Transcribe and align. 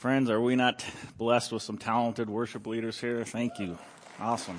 Friends, 0.00 0.30
are 0.30 0.40
we 0.40 0.56
not 0.56 0.82
blessed 1.18 1.52
with 1.52 1.62
some 1.62 1.76
talented 1.76 2.30
worship 2.30 2.66
leaders 2.66 2.98
here? 2.98 3.22
Thank 3.22 3.58
you. 3.58 3.76
Awesome. 4.18 4.58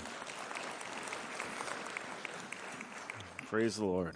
Praise 3.48 3.76
the 3.78 3.86
Lord. 3.86 4.16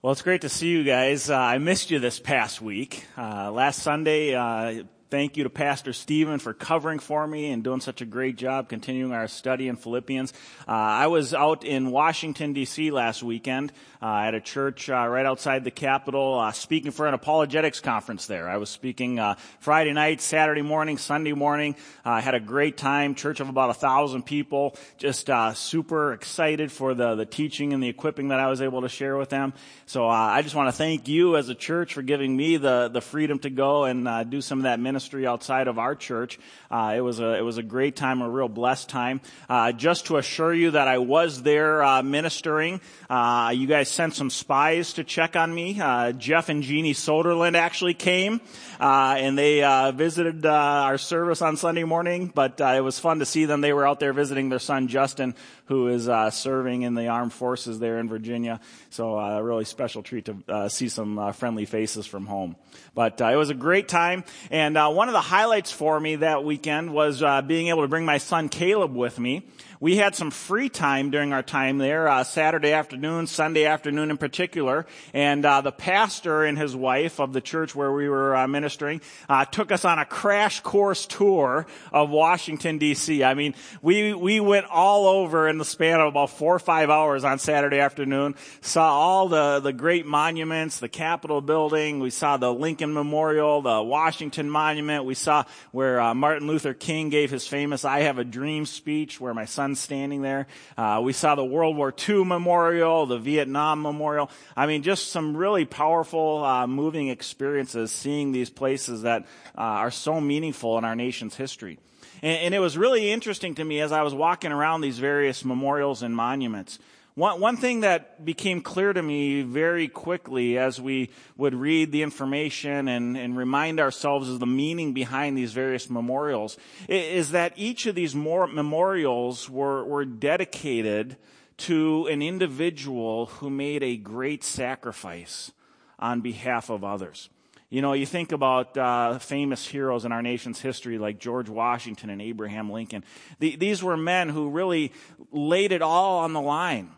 Well, 0.00 0.12
it's 0.12 0.22
great 0.22 0.42
to 0.42 0.48
see 0.48 0.68
you 0.68 0.84
guys. 0.84 1.28
Uh, 1.28 1.36
I 1.36 1.58
missed 1.58 1.90
you 1.90 1.98
this 1.98 2.20
past 2.20 2.62
week. 2.62 3.04
Uh, 3.18 3.50
last 3.50 3.82
Sunday, 3.82 4.32
uh, 4.32 4.84
thank 5.12 5.36
you 5.36 5.44
to 5.44 5.50
Pastor 5.50 5.92
Stephen 5.92 6.38
for 6.38 6.54
covering 6.54 6.98
for 6.98 7.26
me 7.26 7.50
and 7.50 7.62
doing 7.62 7.82
such 7.82 8.00
a 8.00 8.06
great 8.06 8.34
job 8.34 8.70
continuing 8.70 9.12
our 9.12 9.28
study 9.28 9.68
in 9.68 9.76
Philippians. 9.76 10.32
Uh, 10.66 10.70
I 10.70 11.08
was 11.08 11.34
out 11.34 11.64
in 11.64 11.90
Washington, 11.90 12.54
D.C. 12.54 12.90
last 12.90 13.22
weekend 13.22 13.72
uh, 14.00 14.20
at 14.20 14.34
a 14.34 14.40
church 14.40 14.88
uh, 14.88 15.06
right 15.06 15.26
outside 15.26 15.64
the 15.64 15.70
Capitol 15.70 16.38
uh, 16.38 16.50
speaking 16.52 16.92
for 16.92 17.06
an 17.06 17.12
apologetics 17.12 17.78
conference 17.78 18.26
there. 18.26 18.48
I 18.48 18.56
was 18.56 18.70
speaking 18.70 19.18
uh, 19.18 19.34
Friday 19.60 19.92
night, 19.92 20.22
Saturday 20.22 20.62
morning, 20.62 20.96
Sunday 20.96 21.34
morning. 21.34 21.76
I 22.06 22.22
had 22.22 22.34
a 22.34 22.40
great 22.40 22.78
time, 22.78 23.14
church 23.14 23.40
of 23.40 23.50
about 23.50 23.68
a 23.68 23.74
thousand 23.74 24.22
people, 24.22 24.76
just 24.96 25.28
uh, 25.28 25.52
super 25.52 26.14
excited 26.14 26.72
for 26.72 26.94
the, 26.94 27.16
the 27.16 27.26
teaching 27.26 27.74
and 27.74 27.82
the 27.82 27.88
equipping 27.88 28.28
that 28.28 28.40
I 28.40 28.48
was 28.48 28.62
able 28.62 28.80
to 28.80 28.88
share 28.88 29.18
with 29.18 29.28
them. 29.28 29.52
So 29.84 30.08
I 30.08 30.40
just 30.40 30.54
want 30.54 30.68
to 30.68 30.72
thank 30.72 31.06
you 31.06 31.36
as 31.36 31.50
a 31.50 31.54
church 31.54 31.92
for 31.92 32.00
giving 32.00 32.34
me 32.34 32.56
the, 32.56 32.88
the 32.88 33.02
freedom 33.02 33.38
to 33.40 33.50
go 33.50 33.84
and 33.84 34.30
do 34.30 34.40
some 34.40 34.60
of 34.60 34.62
that 34.62 34.80
ministry 34.80 35.01
ministry 35.02 35.26
outside 35.26 35.66
of 35.66 35.80
our 35.80 35.96
church. 35.96 36.38
Uh, 36.70 36.94
it 36.96 37.00
was 37.00 37.18
a 37.18 37.36
it 37.36 37.40
was 37.40 37.58
a 37.58 37.62
great 37.62 37.96
time, 37.96 38.22
a 38.22 38.30
real 38.30 38.48
blessed 38.48 38.88
time. 38.88 39.20
Uh, 39.48 39.72
just 39.72 40.06
to 40.06 40.16
assure 40.16 40.54
you 40.54 40.70
that 40.70 40.86
I 40.86 40.98
was 40.98 41.42
there 41.42 41.82
uh, 41.82 42.04
ministering. 42.04 42.80
Uh, 43.10 43.52
you 43.52 43.66
guys 43.66 43.88
sent 43.88 44.14
some 44.14 44.30
spies 44.30 44.92
to 44.92 45.02
check 45.02 45.34
on 45.34 45.52
me. 45.52 45.80
Uh, 45.80 46.12
Jeff 46.12 46.48
and 46.48 46.62
Jeannie 46.62 46.94
Soderland 46.94 47.56
actually 47.56 47.94
came 47.94 48.40
uh, 48.78 49.16
and 49.18 49.36
they 49.36 49.60
visited 49.94 50.46
our 50.46 50.98
service 50.98 51.42
on 51.42 51.56
Sunday 51.56 51.84
morning. 51.84 52.30
But 52.32 52.60
it 52.60 52.84
was 52.84 53.00
fun 53.00 53.18
to 53.18 53.26
see 53.26 53.44
them. 53.44 53.60
They 53.60 53.72
were 53.72 53.86
out 53.86 53.98
there 53.98 54.12
visiting 54.12 54.50
their 54.50 54.60
son 54.60 54.86
Justin, 54.86 55.34
who 55.66 55.88
is 55.88 56.08
serving 56.34 56.82
in 56.82 56.94
the 56.94 57.08
armed 57.08 57.32
forces 57.32 57.80
there 57.80 57.98
in 57.98 58.08
Virginia. 58.08 58.60
So 58.90 59.18
a 59.18 59.42
really 59.42 59.64
special 59.64 60.02
treat 60.02 60.26
to 60.26 60.70
see 60.70 60.88
some 60.88 61.32
friendly 61.32 61.64
faces 61.64 62.06
from 62.06 62.26
home. 62.26 62.54
But 62.94 63.20
it 63.20 63.36
was 63.36 63.50
a 63.50 63.54
great 63.54 63.88
time, 63.88 64.24
and 64.50 64.76
one 64.92 65.08
of 65.08 65.14
the 65.14 65.20
highlights 65.20 65.72
for 65.72 65.98
me 65.98 66.16
that 66.16 66.44
weekend 66.44 66.92
was 66.92 67.22
uh, 67.22 67.42
being 67.42 67.68
able 67.68 67.82
to 67.82 67.88
bring 67.88 68.04
my 68.04 68.18
son 68.18 68.48
Caleb 68.48 68.94
with 68.94 69.18
me 69.18 69.42
we 69.82 69.96
had 69.96 70.14
some 70.14 70.30
free 70.30 70.68
time 70.68 71.10
during 71.10 71.32
our 71.32 71.42
time 71.42 71.78
there, 71.78 72.06
uh, 72.06 72.22
Saturday 72.22 72.70
afternoon, 72.70 73.26
Sunday 73.26 73.64
afternoon 73.64 74.12
in 74.12 74.16
particular, 74.16 74.86
and 75.12 75.44
uh, 75.44 75.60
the 75.60 75.72
pastor 75.72 76.44
and 76.44 76.56
his 76.56 76.76
wife 76.76 77.18
of 77.18 77.32
the 77.32 77.40
church 77.40 77.74
where 77.74 77.90
we 77.90 78.08
were 78.08 78.36
uh, 78.36 78.46
ministering 78.46 79.00
uh, 79.28 79.44
took 79.44 79.72
us 79.72 79.84
on 79.84 79.98
a 79.98 80.04
crash 80.04 80.60
course 80.60 81.04
tour 81.04 81.66
of 81.90 82.10
Washington 82.10 82.78
D.C. 82.78 83.24
I 83.24 83.34
mean, 83.34 83.56
we 83.82 84.14
we 84.14 84.38
went 84.38 84.66
all 84.66 85.08
over 85.08 85.48
in 85.48 85.58
the 85.58 85.64
span 85.64 86.00
of 86.00 86.06
about 86.06 86.30
four 86.30 86.54
or 86.54 86.60
five 86.60 86.88
hours 86.88 87.24
on 87.24 87.40
Saturday 87.40 87.80
afternoon. 87.80 88.36
Saw 88.60 88.88
all 88.88 89.28
the 89.28 89.58
the 89.58 89.72
great 89.72 90.06
monuments, 90.06 90.78
the 90.78 90.88
Capitol 90.88 91.40
building. 91.40 91.98
We 91.98 92.10
saw 92.10 92.36
the 92.36 92.54
Lincoln 92.54 92.94
Memorial, 92.94 93.62
the 93.62 93.82
Washington 93.82 94.48
Monument. 94.48 95.06
We 95.06 95.14
saw 95.14 95.42
where 95.72 96.00
uh, 96.00 96.14
Martin 96.14 96.46
Luther 96.46 96.72
King 96.72 97.08
gave 97.08 97.32
his 97.32 97.48
famous 97.48 97.84
"I 97.84 98.02
Have 98.02 98.18
a 98.18 98.24
Dream" 98.24 98.64
speech, 98.64 99.20
where 99.20 99.34
my 99.34 99.44
son 99.44 99.71
standing 99.74 100.22
there. 100.22 100.46
Uh, 100.76 101.00
we 101.02 101.12
saw 101.12 101.34
the 101.34 101.44
World 101.44 101.76
War 101.76 101.94
II 102.08 102.24
memorial, 102.24 103.06
the 103.06 103.18
Vietnam 103.18 103.82
memorial. 103.82 104.30
I 104.56 104.66
mean, 104.66 104.82
just 104.82 105.10
some 105.10 105.36
really 105.36 105.64
powerful, 105.64 106.44
uh, 106.44 106.66
moving 106.66 107.08
experiences 107.08 107.92
seeing 107.92 108.32
these 108.32 108.50
places 108.50 109.02
that 109.02 109.22
uh, 109.56 109.60
are 109.60 109.90
so 109.90 110.20
meaningful 110.20 110.78
in 110.78 110.84
our 110.84 110.96
nation's 110.96 111.36
history. 111.36 111.78
And, 112.22 112.38
and 112.38 112.54
it 112.54 112.60
was 112.60 112.76
really 112.76 113.10
interesting 113.10 113.54
to 113.56 113.64
me 113.64 113.80
as 113.80 113.92
I 113.92 114.02
was 114.02 114.14
walking 114.14 114.52
around 114.52 114.80
these 114.80 114.98
various 114.98 115.44
memorials 115.44 116.02
and 116.02 116.14
monuments. 116.14 116.78
One, 117.14 117.40
one 117.40 117.56
thing 117.58 117.80
that 117.80 118.24
became 118.24 118.62
clear 118.62 118.90
to 118.92 119.02
me 119.02 119.42
very 119.42 119.86
quickly 119.86 120.56
as 120.56 120.80
we 120.80 121.10
would 121.36 121.54
read 121.54 121.92
the 121.92 122.02
information 122.02 122.88
and, 122.88 123.18
and 123.18 123.36
remind 123.36 123.80
ourselves 123.80 124.30
of 124.30 124.40
the 124.40 124.46
meaning 124.46 124.94
behind 124.94 125.36
these 125.36 125.52
various 125.52 125.90
memorials 125.90 126.56
is 126.88 127.32
that 127.32 127.52
each 127.56 127.84
of 127.84 127.94
these 127.94 128.14
memorials 128.14 129.50
were, 129.50 129.84
were 129.84 130.06
dedicated 130.06 131.18
to 131.58 132.06
an 132.06 132.22
individual 132.22 133.26
who 133.26 133.50
made 133.50 133.82
a 133.82 133.96
great 133.96 134.42
sacrifice 134.42 135.52
on 135.98 136.22
behalf 136.22 136.70
of 136.70 136.82
others. 136.82 137.28
You 137.68 137.82
know, 137.82 137.92
you 137.92 138.06
think 138.06 138.32
about 138.32 138.76
uh, 138.76 139.18
famous 139.18 139.66
heroes 139.66 140.06
in 140.06 140.12
our 140.12 140.22
nation's 140.22 140.60
history 140.60 140.96
like 140.96 141.18
George 141.18 141.50
Washington 141.50 142.08
and 142.08 142.22
Abraham 142.22 142.70
Lincoln. 142.70 143.04
The, 143.38 143.56
these 143.56 143.82
were 143.82 143.98
men 143.98 144.30
who 144.30 144.48
really 144.48 144.92
laid 145.30 145.72
it 145.72 145.82
all 145.82 146.20
on 146.20 146.32
the 146.32 146.40
line 146.40 146.90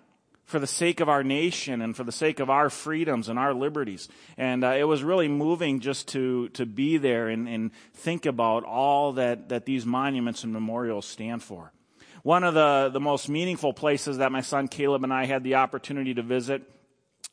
for 0.45 0.59
the 0.59 0.67
sake 0.67 1.01
of 1.01 1.09
our 1.09 1.25
nation 1.25 1.81
and 1.81 1.97
for 1.97 2.05
the 2.05 2.13
sake 2.13 2.39
of 2.39 2.51
our 2.51 2.69
freedoms 2.69 3.29
and 3.29 3.39
our 3.39 3.55
liberties. 3.55 4.09
And 4.37 4.65
uh, 4.65 4.75
it 4.79 4.85
was 4.85 5.03
really 5.03 5.29
moving 5.29 5.81
just 5.81 6.09
to, 6.09 6.49
to 6.51 6.67
be 6.67 6.99
there 6.99 7.29
and, 7.29 7.49
and 7.49 7.71
think 7.95 8.27
about 8.27 8.65
all 8.65 9.15
that, 9.15 9.49
that 9.49 9.65
these 9.65 9.87
monuments 9.87 10.45
and 10.45 10.53
memorials 10.53 11.07
stand 11.07 11.43
for. 11.43 11.73
One 12.23 12.45
of 12.45 12.55
the, 12.55 12.91
the 12.93 13.01
most 13.01 13.29
meaningful 13.29 13.73
places 13.73 14.19
that 14.19 14.33
my 14.33 14.41
son 14.41 14.69
Caleb 14.69 15.05
and 15.05 15.13
I 15.13 15.27
had 15.27 15.45
the 15.45 15.57
opportunity 15.57 16.15
to 16.15 16.23
visit 16.23 16.63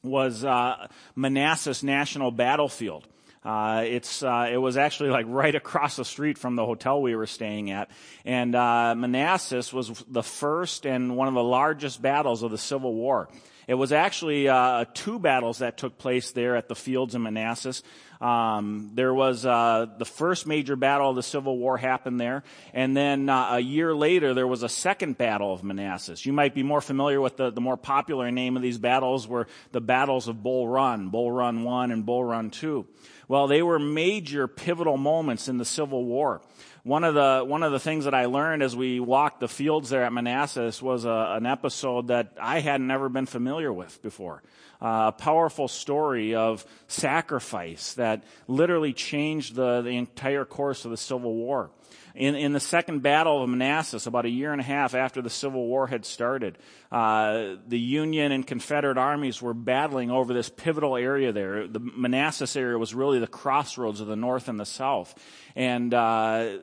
was 0.04 0.44
uh, 0.44 0.88
Manassas 1.16 1.84
National 1.84 2.32
Battlefield. 2.32 3.08
Uh, 3.44 3.84
it's 3.88 4.22
uh, 4.22 4.50
it 4.52 4.58
was 4.58 4.78
actually 4.78 5.10
like 5.10 5.26
right 5.28 5.56
across 5.56 5.96
the 5.96 6.06
street 6.06 6.38
from 6.38 6.56
the 6.56 6.66
hotel 6.66 7.02
we 7.02 7.16
were 7.16 7.26
staying 7.26 7.72
at, 7.72 7.90
and 8.24 8.54
uh, 8.54 8.94
Manassas 8.96 9.74
was 9.74 10.04
the 10.08 10.22
first 10.22 10.86
and 10.86 11.18
one 11.18 11.28
of 11.28 11.34
the 11.34 11.44
largest 11.44 12.02
battles 12.02 12.44
of 12.44 12.52
the 12.52 12.58
Civil 12.58 12.94
War. 12.94 13.30
It 13.68 13.76
was 13.76 13.92
actually 13.92 14.48
uh, 14.48 14.86
two 14.94 15.18
battles 15.18 15.60
that 15.60 15.78
took 15.78 15.98
place 15.98 16.32
there 16.32 16.56
at 16.56 16.68
the 16.68 16.76
fields 16.76 17.16
in 17.16 17.22
Manassas. 17.22 17.84
Um, 18.20 18.92
there 18.94 19.14
was 19.14 19.46
uh, 19.46 19.88
the 19.98 20.06
first 20.06 20.46
major 20.46 20.76
battle 20.76 21.10
of 21.10 21.16
the 21.16 21.24
Civil 21.24 21.58
War 21.58 21.78
happened 21.78 22.20
there, 22.20 22.44
and 22.74 22.96
then 22.96 23.30
uh, 23.30 23.54
a 23.54 23.60
year 23.60 23.96
later 23.96 24.36
there 24.36 24.46
was 24.46 24.62
a 24.62 24.70
second 24.70 25.18
battle 25.18 25.52
of 25.52 25.64
Manassas. 25.64 26.26
You 26.26 26.34
might 26.34 26.54
be 26.54 26.62
more 26.62 26.82
familiar 26.82 27.20
with 27.20 27.38
the, 27.38 27.50
the 27.50 27.62
more 27.62 27.78
popular 27.78 28.30
name 28.30 28.56
of 28.56 28.62
these 28.62 28.78
battles 28.78 29.28
were 29.28 29.48
the 29.72 29.82
battles 29.82 30.28
of 30.28 30.44
Bull 30.44 30.68
Run, 30.68 31.10
Bull 31.10 31.32
Run 31.32 31.64
One 31.64 31.92
and 31.92 32.06
Bull 32.06 32.24
Run 32.24 32.52
Two. 32.52 32.86
Well, 33.32 33.48
they 33.48 33.62
were 33.62 33.80
major 33.80 34.46
pivotal 34.46 34.98
moments 34.98 35.48
in 35.48 35.58
the 35.58 35.64
Civil 35.64 36.04
War. 36.04 36.42
One 36.84 37.06
of 37.06 37.14
the, 37.14 37.46
one 37.48 37.64
of 37.64 37.72
the 37.72 37.80
things 37.80 38.04
that 38.04 38.14
I 38.14 38.26
learned 38.26 38.62
as 38.62 38.76
we 38.76 39.00
walked 39.00 39.40
the 39.40 39.48
fields 39.48 39.90
there 39.90 40.04
at 40.04 40.12
Manassas 40.12 40.82
was 40.82 41.06
a, 41.06 41.36
an 41.38 41.46
episode 41.46 42.10
that 42.10 42.34
I 42.42 42.60
had 42.60 42.82
never 42.82 43.08
been 43.08 43.26
familiar 43.26 43.72
with 43.72 44.02
before. 44.02 44.44
Uh, 44.82 45.06
a 45.08 45.12
powerful 45.14 45.70
story 45.70 46.36
of 46.36 46.66
sacrifice 46.90 47.94
that 47.94 48.26
literally 48.50 48.92
changed 48.92 49.56
the, 49.56 49.82
the 49.82 49.92
entire 49.92 50.44
course 50.44 50.84
of 50.84 50.92
the 50.92 50.98
Civil 50.98 51.34
War. 51.34 51.72
In, 52.16 52.36
in 52.36 52.54
the 52.54 52.60
second 52.60 53.02
battle 53.02 53.42
of 53.42 53.50
Manassas, 53.50 54.06
about 54.06 54.26
a 54.26 54.30
year 54.30 54.52
and 54.52 54.60
a 54.60 54.64
half 54.64 54.94
after 54.94 55.22
the 55.22 55.30
Civil 55.30 55.66
War 55.66 55.88
had 55.88 56.06
started, 56.06 56.58
uh, 56.92 57.56
the 57.68 57.80
Union 57.80 58.32
and 58.32 58.46
Confederate 58.46 58.98
armies 58.98 59.42
were 59.42 59.54
battling 59.54 60.12
over 60.12 60.34
this 60.34 60.50
pivotal 60.50 60.98
area 60.98 61.32
there. 61.32 61.68
The 61.68 61.80
Manassas 61.80 62.56
area 62.56 62.78
was 62.78 62.94
really 62.94 63.20
the 63.20 63.28
crossroads 63.28 64.02
of 64.02 64.08
the 64.08 64.16
North 64.16 64.48
and 64.48 64.60
the 64.60 64.66
South. 64.66 65.16
And 65.56 65.94
uh, 65.94 66.58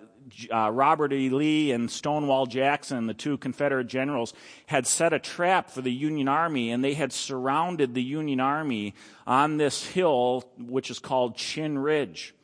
uh, 0.53 0.70
Robert 0.70 1.12
E. 1.12 1.31
Lee 1.31 1.72
and 1.72 1.91
Stonewall 1.91 2.47
Jackson, 2.47 3.06
the 3.06 3.14
two 3.14 3.38
Confederate 3.38 3.87
generals, 3.87 4.34
had 4.66 4.87
set 4.87 5.12
a 5.12 5.19
trap 5.19 5.70
for 5.70 5.81
the 5.81 5.92
Union 5.92 6.28
Army, 6.28 6.70
and 6.70 6.84
they 6.84 6.94
had 6.94 7.12
surrounded 7.12 7.94
the 7.94 8.03
Union 8.03 8.41
Army 8.41 8.94
on 9.26 9.56
this 9.56 9.87
hill, 9.87 10.44
which 10.58 10.91
is 10.91 10.98
called 10.98 11.37
Chinn 11.37 11.78
Ridge. 11.78 12.34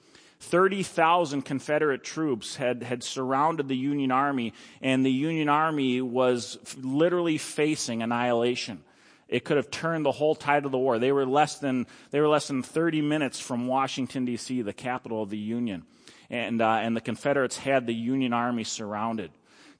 30,000 0.44 1.42
Confederate 1.42 2.04
troops 2.04 2.56
had, 2.56 2.82
had 2.82 3.02
surrounded 3.02 3.68
the 3.68 3.76
Union 3.76 4.10
Army, 4.10 4.52
and 4.82 5.04
the 5.04 5.10
Union 5.10 5.48
Army 5.48 6.00
was 6.00 6.58
literally 6.80 7.38
facing 7.38 8.02
annihilation. 8.02 8.82
It 9.28 9.44
could 9.44 9.56
have 9.56 9.70
turned 9.70 10.04
the 10.04 10.12
whole 10.12 10.34
tide 10.34 10.66
of 10.66 10.72
the 10.72 10.78
war. 10.78 10.98
They 10.98 11.12
were 11.12 11.26
less 11.26 11.58
than, 11.58 11.86
they 12.10 12.20
were 12.20 12.28
less 12.28 12.48
than 12.48 12.62
30 12.62 13.00
minutes 13.00 13.40
from 13.40 13.66
Washington, 13.66 14.26
D.C., 14.26 14.62
the 14.62 14.72
capital 14.72 15.22
of 15.22 15.30
the 15.30 15.38
Union. 15.38 15.84
And, 16.28 16.60
uh, 16.60 16.78
and 16.82 16.96
the 16.96 17.00
Confederates 17.00 17.56
had 17.56 17.86
the 17.86 17.94
Union 17.94 18.32
Army 18.32 18.64
surrounded. 18.64 19.30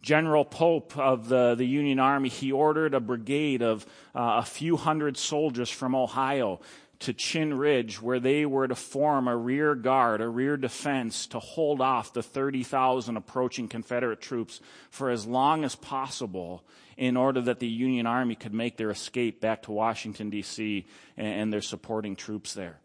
General 0.00 0.44
Pope 0.44 0.98
of 0.98 1.28
the, 1.28 1.54
the 1.54 1.64
Union 1.64 1.98
Army, 1.98 2.28
he 2.28 2.52
ordered 2.52 2.94
a 2.94 3.00
brigade 3.00 3.62
of 3.62 3.86
uh, 4.14 4.40
a 4.40 4.44
few 4.44 4.76
hundred 4.76 5.16
soldiers 5.16 5.70
from 5.70 5.94
Ohio 5.94 6.60
to 7.04 7.12
Chinn 7.12 7.52
Ridge, 7.52 8.00
where 8.00 8.18
they 8.18 8.46
were 8.46 8.66
to 8.66 8.74
form 8.74 9.28
a 9.28 9.36
rear 9.36 9.74
guard, 9.74 10.22
a 10.22 10.28
rear 10.28 10.56
defense 10.56 11.26
to 11.28 11.38
hold 11.38 11.82
off 11.82 12.14
the 12.14 12.22
30,000 12.22 13.16
approaching 13.18 13.68
Confederate 13.68 14.22
troops 14.22 14.60
for 14.90 15.10
as 15.10 15.26
long 15.26 15.64
as 15.64 15.76
possible 15.76 16.64
in 16.96 17.16
order 17.16 17.42
that 17.42 17.58
the 17.58 17.68
Union 17.68 18.06
Army 18.06 18.34
could 18.34 18.54
make 18.54 18.78
their 18.78 18.90
escape 18.90 19.40
back 19.40 19.62
to 19.62 19.72
Washington, 19.72 20.30
D.C. 20.30 20.86
and, 21.18 21.52
their 21.52 21.60
supporting 21.60 22.16
troops 22.16 22.54
there. 22.54 22.78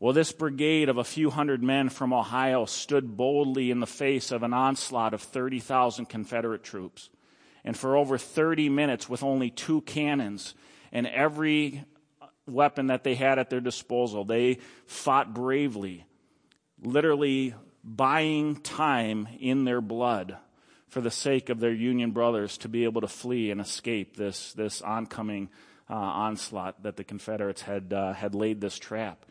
Well, 0.00 0.12
this 0.12 0.32
brigade 0.32 0.88
of 0.88 0.98
a 0.98 1.04
few 1.04 1.30
hundred 1.30 1.62
men 1.62 1.90
from 1.90 2.12
Ohio 2.12 2.64
stood 2.64 3.16
boldly 3.16 3.70
in 3.70 3.78
the 3.78 3.86
face 3.86 4.32
of 4.32 4.42
an 4.42 4.52
onslaught 4.52 5.14
of 5.14 5.22
30,000 5.22 6.06
Confederate 6.06 6.64
troops. 6.64 7.08
And 7.64 7.76
for 7.76 7.96
over 7.96 8.18
30 8.18 8.68
minutes, 8.68 9.08
with 9.08 9.22
only 9.22 9.50
two 9.50 9.80
cannons 9.82 10.54
and 10.92 11.06
every 11.06 11.84
weapon 12.46 12.88
that 12.88 13.04
they 13.04 13.14
had 13.14 13.38
at 13.38 13.50
their 13.50 13.60
disposal, 13.60 14.24
they 14.24 14.58
fought 14.86 15.34
bravely, 15.34 16.04
literally 16.82 17.54
buying 17.82 18.56
time 18.56 19.28
in 19.40 19.64
their 19.64 19.80
blood 19.80 20.36
for 20.88 21.00
the 21.00 21.10
sake 21.10 21.48
of 21.48 21.60
their 21.60 21.72
Union 21.72 22.12
brothers 22.12 22.56
to 22.58 22.68
be 22.68 22.84
able 22.84 23.00
to 23.00 23.08
flee 23.08 23.50
and 23.50 23.60
escape 23.60 24.16
this, 24.16 24.52
this 24.52 24.80
oncoming 24.82 25.48
uh, 25.90 25.94
onslaught 25.94 26.82
that 26.82 26.96
the 26.96 27.04
Confederates 27.04 27.62
had, 27.62 27.92
uh, 27.92 28.12
had 28.12 28.34
laid 28.34 28.60
this 28.60 28.78
trap. 28.78 29.26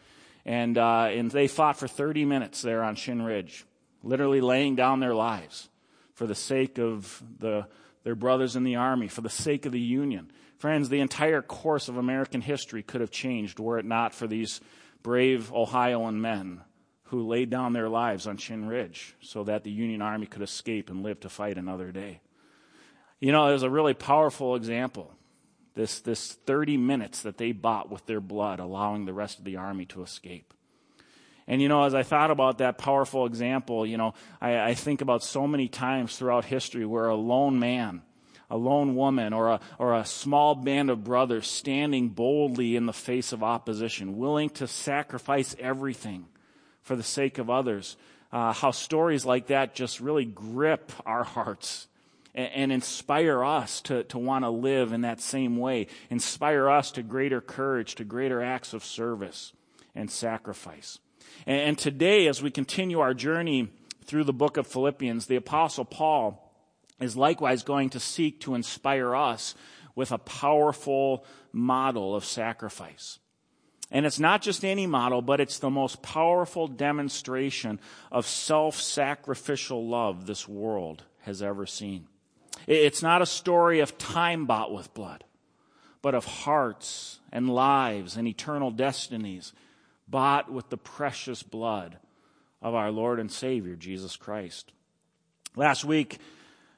And, 0.46 0.78
uh, 0.78 1.06
and 1.06 1.32
they 1.32 1.48
fought 1.48 1.78
for 1.78 1.88
30 1.88 2.26
minutes 2.26 2.62
there 2.62 2.84
on 2.84 2.96
Chinn 2.96 3.22
Ridge, 3.22 3.66
literally 4.04 4.42
laying 4.42 4.76
down 4.76 5.00
their 5.00 5.16
lives 5.16 5.70
for 6.14 6.28
the 6.28 6.36
sake 6.36 6.78
of 6.78 7.24
the, 7.40 7.66
their 8.04 8.16
brothers 8.16 8.56
in 8.56 8.64
the 8.64 8.76
army, 8.76 9.08
for 9.08 9.22
the 9.22 9.30
sake 9.30 9.66
of 9.66 9.72
the 9.72 9.80
Union. 9.80 10.32
Friends, 10.58 10.90
the 10.90 11.00
entire 11.00 11.42
course 11.42 11.88
of 11.90 11.98
American 11.98 12.42
history 12.42 12.84
could 12.84 13.02
have 13.02 13.12
changed 13.12 13.60
were 13.60 13.80
it 13.80 13.86
not 13.86 14.14
for 14.14 14.28
these 14.28 14.62
brave 15.02 15.52
Ohioan 15.54 16.22
men 16.22 16.62
who 17.06 17.28
laid 17.28 17.50
down 17.50 17.74
their 17.74 17.90
lives 17.90 18.26
on 18.26 18.38
Chinn 18.38 18.68
Ridge 18.68 19.16
so 19.22 19.44
that 19.44 19.64
the 19.64 19.72
Union 19.72 20.02
Army 20.02 20.26
could 20.26 20.42
escape 20.42 20.90
and 20.90 21.04
live 21.04 21.20
to 21.22 21.30
fight 21.30 21.58
another 21.58 21.92
day. 21.92 22.22
You 23.20 23.32
know, 23.32 23.52
was 23.52 23.64
a 23.64 23.70
really 23.70 23.94
powerful 23.94 24.56
example 24.56 25.14
this, 25.76 26.02
this 26.02 26.34
30 26.34 26.78
minutes 26.78 27.22
that 27.24 27.38
they 27.38 27.52
bought 27.52 27.90
with 27.90 28.06
their 28.06 28.22
blood, 28.22 28.60
allowing 28.60 29.06
the 29.06 29.14
rest 29.14 29.40
of 29.40 29.46
the 29.46 29.58
army 29.58 29.86
to 29.86 30.04
escape. 30.04 30.54
And 31.48 31.62
you 31.62 31.68
know, 31.68 31.84
as 31.84 31.94
I 31.94 32.04
thought 32.04 32.32
about 32.32 32.60
that 32.60 32.78
powerful 32.78 33.26
example, 33.26 33.86
you 33.86 33.98
know, 33.98 34.14
I, 34.42 34.60
I 34.60 34.74
think 34.74 35.02
about 35.02 35.24
so 35.24 35.48
many 35.48 35.68
times 35.68 36.16
throughout 36.18 36.46
history 36.46 36.86
where 36.86 37.08
a 37.08 37.16
lone 37.16 37.60
man, 37.60 38.02
a 38.50 38.58
lone 38.58 38.96
woman, 38.96 39.34
or 39.34 39.50
a, 39.50 39.60
or 39.78 39.96
a 39.96 40.06
small 40.06 40.56
band 40.56 40.90
of 40.90 41.04
brothers 41.04 41.48
standing 41.48 42.10
boldly 42.10 42.76
in 42.76 42.86
the 42.86 42.94
face 42.94 43.34
of 43.34 43.44
opposition, 43.44 44.18
willing 44.18 44.50
to 44.52 44.68
sacrifice 44.68 45.56
everything 45.60 46.26
for 46.82 46.96
the 46.96 47.04
sake 47.04 47.38
of 47.38 47.50
others. 47.50 47.98
Uh, 48.32 48.52
how 48.52 48.72
stories 48.72 49.26
like 49.26 49.48
that 49.48 49.76
just 49.76 50.00
really 50.00 50.26
grip 50.26 50.92
our 51.06 51.24
hearts 51.24 51.88
and, 52.34 52.52
and 52.54 52.72
inspire 52.72 53.44
us 53.44 53.82
to, 53.82 54.04
to 54.06 54.18
want 54.18 54.46
to 54.46 54.50
live 54.50 54.94
in 54.94 55.02
that 55.02 55.22
same 55.22 55.58
way. 55.58 55.88
Inspire 56.10 56.70
us 56.70 56.92
to 56.92 57.04
greater 57.04 57.42
courage, 57.42 57.96
to 57.96 58.04
greater 58.04 58.42
acts 58.42 58.74
of 58.74 58.84
service 58.84 59.54
and 59.94 60.10
sacrifice. 60.10 61.00
And, 61.46 61.78
today, 61.78 62.28
as 62.28 62.42
we 62.42 62.52
continue 62.52 63.00
our 63.00 63.14
journey 63.14 63.70
through 64.06 64.24
the 64.24 64.34
book 64.34 64.58
of 64.58 64.68
Philippians, 64.68 65.26
the 65.26 65.36
apostle 65.36 65.86
Paul 65.86 66.40
is 67.00 67.18
likewise 67.18 67.64
going 67.64 67.90
to 67.92 68.00
seek 68.00 68.40
to 68.42 68.56
inspire 68.56 69.16
us 69.16 69.56
with 69.96 70.12
a 70.12 70.18
powerful 70.18 71.26
model 71.52 72.16
of 72.16 72.26
sacrifice. 72.26 73.20
And 73.92 74.06
it's 74.06 74.20
not 74.20 74.42
just 74.42 74.66
any 74.66 74.88
model, 74.88 75.22
but 75.22 75.40
it's 75.40 75.60
the 75.60 75.70
most 75.70 76.02
powerful 76.02 76.68
demonstration 76.68 77.80
of 78.12 78.26
self-sacrificial 78.26 79.88
love 79.88 80.26
this 80.26 80.48
world 80.48 81.04
has 81.22 81.44
ever 81.44 81.66
seen. 81.66 82.08
It's 82.66 83.04
not 83.04 83.22
a 83.22 83.28
story 83.28 83.82
of 83.82 83.98
time 83.98 84.46
bought 84.46 84.74
with 84.74 84.94
blood, 84.94 85.24
but 86.02 86.16
of 86.16 86.26
hearts 86.26 87.20
and 87.32 87.50
lives 87.50 88.18
and 88.18 88.28
eternal 88.28 88.72
destinies 88.72 89.54
bought 90.08 90.52
with 90.52 90.70
the 90.70 90.78
precious 90.78 91.44
blood 91.44 91.98
of 92.62 92.74
our 92.74 92.92
Lord 92.92 93.20
and 93.20 93.32
Savior, 93.32 93.76
Jesus 93.76 94.16
Christ. 94.16 94.72
Last 95.56 95.86
week, 95.86 96.20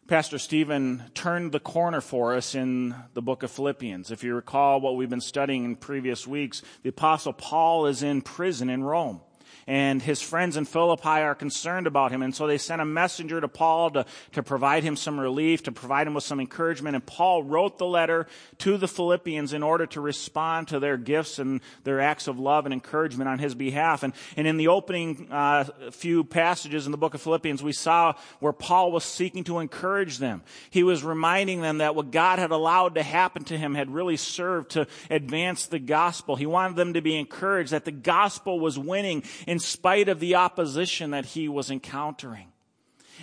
Pastor 0.07 0.38
Stephen 0.38 1.04
turned 1.13 1.51
the 1.51 1.60
corner 1.60 2.01
for 2.01 2.36
us 2.36 2.54
in 2.54 2.94
the 3.13 3.22
book 3.22 3.44
of 3.44 3.51
Philippians. 3.51 4.12
If 4.12 4.24
you 4.24 4.36
recall 4.36 4.80
what 4.80 4.95
we've 4.95 5.10
been 5.10 5.22
studying 5.22 5.66
in 5.66 5.75
previous 5.75 6.27
weeks, 6.27 6.62
the 6.83 6.89
apostle 6.89 7.33
Paul 7.33 7.88
is 7.88 8.04
in 8.04 8.22
prison 8.22 8.69
in 8.69 8.83
Rome 8.83 9.22
and 9.67 10.01
his 10.01 10.21
friends 10.21 10.57
in 10.57 10.65
Philippi 10.65 11.07
are 11.07 11.33
concerned 11.33 11.88
about 11.88 12.12
him. 12.12 12.21
And 12.21 12.35
so 12.35 12.45
they 12.45 12.59
sent 12.59 12.81
a 12.81 12.85
messenger 12.85 13.41
to 13.41 13.47
Paul 13.47 13.89
to, 13.91 14.06
to 14.33 14.44
provide 14.44 14.83
him 14.83 14.95
some 14.95 15.19
relief, 15.19 15.63
to 15.63 15.71
provide 15.71 16.06
him 16.06 16.13
with 16.13 16.23
some 16.23 16.39
encouragement. 16.39 16.95
And 16.95 17.03
Paul 17.03 17.41
wrote 17.44 17.79
the 17.79 17.88
letter 17.88 18.27
to 18.59 18.77
the 18.77 18.88
Philippians 18.88 19.53
in 19.53 19.63
order 19.63 19.88
to 19.88 20.01
respond 20.01 20.67
to 20.67 20.79
their 20.79 20.97
gifts 20.97 21.39
and 21.39 21.62
their 21.83 22.00
acts 22.00 22.27
of 22.27 22.38
love 22.38 22.65
and 22.65 22.73
encouragement 22.73 23.27
on 23.27 23.39
his 23.39 23.56
behalf. 23.56 24.03
And, 24.03 24.13
and 24.38 24.45
in 24.45 24.57
the 24.57 24.67
opening 24.67 25.29
uh, 25.31 25.63
few 25.91 26.23
passages 26.23 26.85
in 26.85 26.91
the 26.91 26.97
book 26.97 27.15
of 27.15 27.21
Philippians, 27.21 27.63
we 27.63 27.73
saw 27.73 28.13
where 28.39 28.53
Paul 28.53 28.91
was 28.91 29.03
seeking 29.03 29.44
to 29.45 29.57
encourage 29.57 30.19
them. 30.19 30.44
He 30.69 30.83
was 30.83 31.03
reminding 31.03 31.62
them 31.62 31.79
that 31.79 31.95
what 31.95 32.12
God 32.12 32.38
had 32.38 32.51
allowed 32.51 32.95
to 32.95 33.03
happen 33.03 33.44
to 33.45 33.57
him 33.57 33.73
had 33.73 33.89
really 33.89 34.17
served 34.17 34.71
to 34.71 34.85
advance 35.09 35.65
the 35.65 35.79
gospel. 35.79 36.35
He 36.35 36.45
wanted 36.45 36.75
them 36.75 36.94
to 36.94 37.01
be 37.01 37.17
encouraged 37.17 37.71
that 37.71 37.85
the 37.85 37.91
gospel 37.91 38.59
was 38.59 38.77
winning 38.77 39.23
in 39.56 39.60
spite 39.60 40.10
of 40.10 40.19
the 40.19 40.36
opposition 40.36 41.12
that 41.12 41.24
he 41.24 41.48
was 41.48 41.72
encountering. 41.72 42.52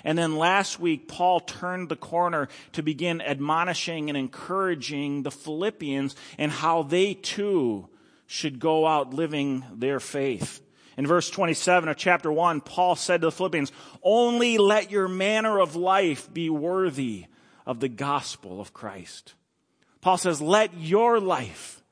And 0.02 0.16
then 0.16 0.36
last 0.36 0.80
week, 0.80 1.06
Paul 1.06 1.40
turned 1.40 1.90
the 1.90 1.96
corner 1.96 2.48
to 2.72 2.82
begin 2.82 3.20
admonishing 3.20 4.08
and 4.08 4.16
encouraging 4.16 5.24
the 5.24 5.30
Philippians 5.30 6.16
and 6.38 6.50
how 6.50 6.84
they 6.84 7.12
too 7.12 7.86
should 8.26 8.58
go 8.58 8.86
out 8.86 9.12
living 9.12 9.62
their 9.74 10.00
faith. 10.00 10.62
In 10.96 11.06
verse 11.06 11.28
27 11.28 11.90
of 11.90 11.98
chapter 11.98 12.32
1, 12.32 12.62
Paul 12.62 12.96
said 12.96 13.20
to 13.20 13.26
the 13.26 13.30
Philippians, 13.30 13.70
Only 14.02 14.56
let 14.56 14.90
your 14.90 15.08
manner 15.08 15.60
of 15.60 15.76
life 15.76 16.32
be 16.32 16.48
worthy 16.48 17.26
of 17.66 17.80
the 17.80 17.90
gospel 17.90 18.58
of 18.58 18.72
Christ. 18.72 19.34
Paul 20.00 20.16
says, 20.16 20.40
Let 20.40 20.78
your 20.78 21.20
life 21.20 21.82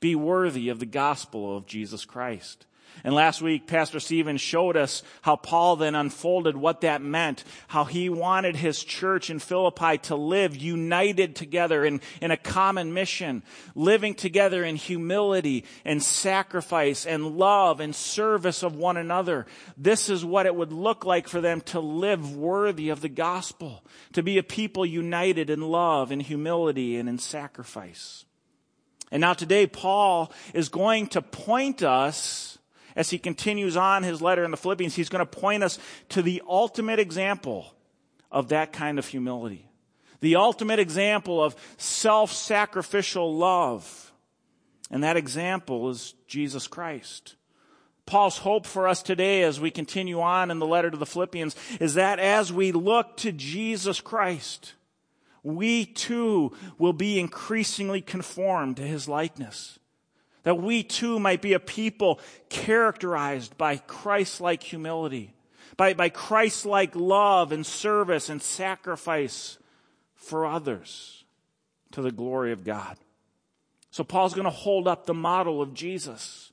be 0.00 0.14
worthy 0.14 0.68
of 0.68 0.80
the 0.80 0.84
gospel 0.84 1.56
of 1.56 1.64
Jesus 1.64 2.04
Christ. 2.04 2.66
And 3.04 3.14
last 3.14 3.42
week, 3.42 3.66
Pastor 3.66 4.00
Stephen 4.00 4.36
showed 4.36 4.76
us 4.76 5.02
how 5.22 5.36
Paul 5.36 5.76
then 5.76 5.94
unfolded 5.94 6.56
what 6.56 6.80
that 6.80 7.02
meant, 7.02 7.44
how 7.68 7.84
he 7.84 8.08
wanted 8.08 8.56
his 8.56 8.82
church 8.82 9.30
in 9.30 9.38
Philippi 9.38 9.98
to 9.98 10.16
live 10.16 10.56
united 10.56 11.36
together 11.36 11.84
in, 11.84 12.00
in 12.20 12.30
a 12.30 12.36
common 12.36 12.94
mission, 12.94 13.42
living 13.74 14.14
together 14.14 14.64
in 14.64 14.76
humility 14.76 15.64
and 15.84 16.02
sacrifice 16.02 17.06
and 17.06 17.36
love 17.36 17.80
and 17.80 17.94
service 17.94 18.62
of 18.62 18.76
one 18.76 18.96
another. 18.96 19.46
This 19.76 20.08
is 20.08 20.24
what 20.24 20.46
it 20.46 20.54
would 20.54 20.72
look 20.72 21.04
like 21.04 21.28
for 21.28 21.40
them 21.40 21.60
to 21.62 21.80
live 21.80 22.34
worthy 22.34 22.88
of 22.88 23.00
the 23.00 23.08
gospel, 23.08 23.84
to 24.12 24.22
be 24.22 24.38
a 24.38 24.42
people 24.42 24.86
united 24.86 25.50
in 25.50 25.60
love 25.60 26.10
and 26.10 26.22
humility 26.22 26.96
and 26.96 27.08
in 27.08 27.18
sacrifice. 27.18 28.24
And 29.10 29.20
now 29.20 29.34
today, 29.34 29.66
Paul 29.66 30.32
is 30.52 30.68
going 30.68 31.06
to 31.08 31.22
point 31.22 31.82
us 31.82 32.55
as 32.96 33.10
he 33.10 33.18
continues 33.18 33.76
on 33.76 34.02
his 34.02 34.22
letter 34.22 34.42
in 34.42 34.50
the 34.50 34.56
Philippians, 34.56 34.96
he's 34.96 35.10
going 35.10 35.24
to 35.24 35.26
point 35.26 35.62
us 35.62 35.78
to 36.08 36.22
the 36.22 36.42
ultimate 36.48 36.98
example 36.98 37.74
of 38.32 38.48
that 38.48 38.72
kind 38.72 38.98
of 38.98 39.06
humility. 39.06 39.70
The 40.20 40.36
ultimate 40.36 40.78
example 40.78 41.44
of 41.44 41.54
self-sacrificial 41.76 43.36
love. 43.36 44.12
And 44.90 45.04
that 45.04 45.16
example 45.16 45.90
is 45.90 46.14
Jesus 46.26 46.66
Christ. 46.66 47.36
Paul's 48.06 48.38
hope 48.38 48.66
for 48.66 48.88
us 48.88 49.02
today 49.02 49.42
as 49.42 49.60
we 49.60 49.70
continue 49.70 50.20
on 50.20 50.50
in 50.50 50.58
the 50.58 50.66
letter 50.66 50.90
to 50.90 50.96
the 50.96 51.06
Philippians 51.06 51.56
is 51.80 51.94
that 51.94 52.18
as 52.18 52.52
we 52.52 52.72
look 52.72 53.16
to 53.18 53.32
Jesus 53.32 54.00
Christ, 54.00 54.74
we 55.42 55.84
too 55.84 56.52
will 56.78 56.92
be 56.92 57.18
increasingly 57.18 58.00
conformed 58.00 58.76
to 58.76 58.82
his 58.82 59.08
likeness 59.08 59.78
that 60.46 60.62
we 60.62 60.84
too 60.84 61.18
might 61.18 61.42
be 61.42 61.54
a 61.54 61.58
people 61.58 62.20
characterized 62.48 63.58
by 63.58 63.78
Christ-like 63.78 64.62
humility, 64.62 65.34
by, 65.76 65.92
by 65.92 66.08
Christ-like 66.08 66.94
love 66.94 67.50
and 67.50 67.66
service 67.66 68.28
and 68.28 68.40
sacrifice 68.40 69.58
for 70.14 70.46
others 70.46 71.24
to 71.90 72.00
the 72.00 72.12
glory 72.12 72.52
of 72.52 72.62
God. 72.62 72.96
So 73.90 74.04
Paul's 74.04 74.34
going 74.34 74.44
to 74.44 74.50
hold 74.50 74.86
up 74.86 75.04
the 75.04 75.14
model 75.14 75.60
of 75.60 75.74
Jesus 75.74 76.52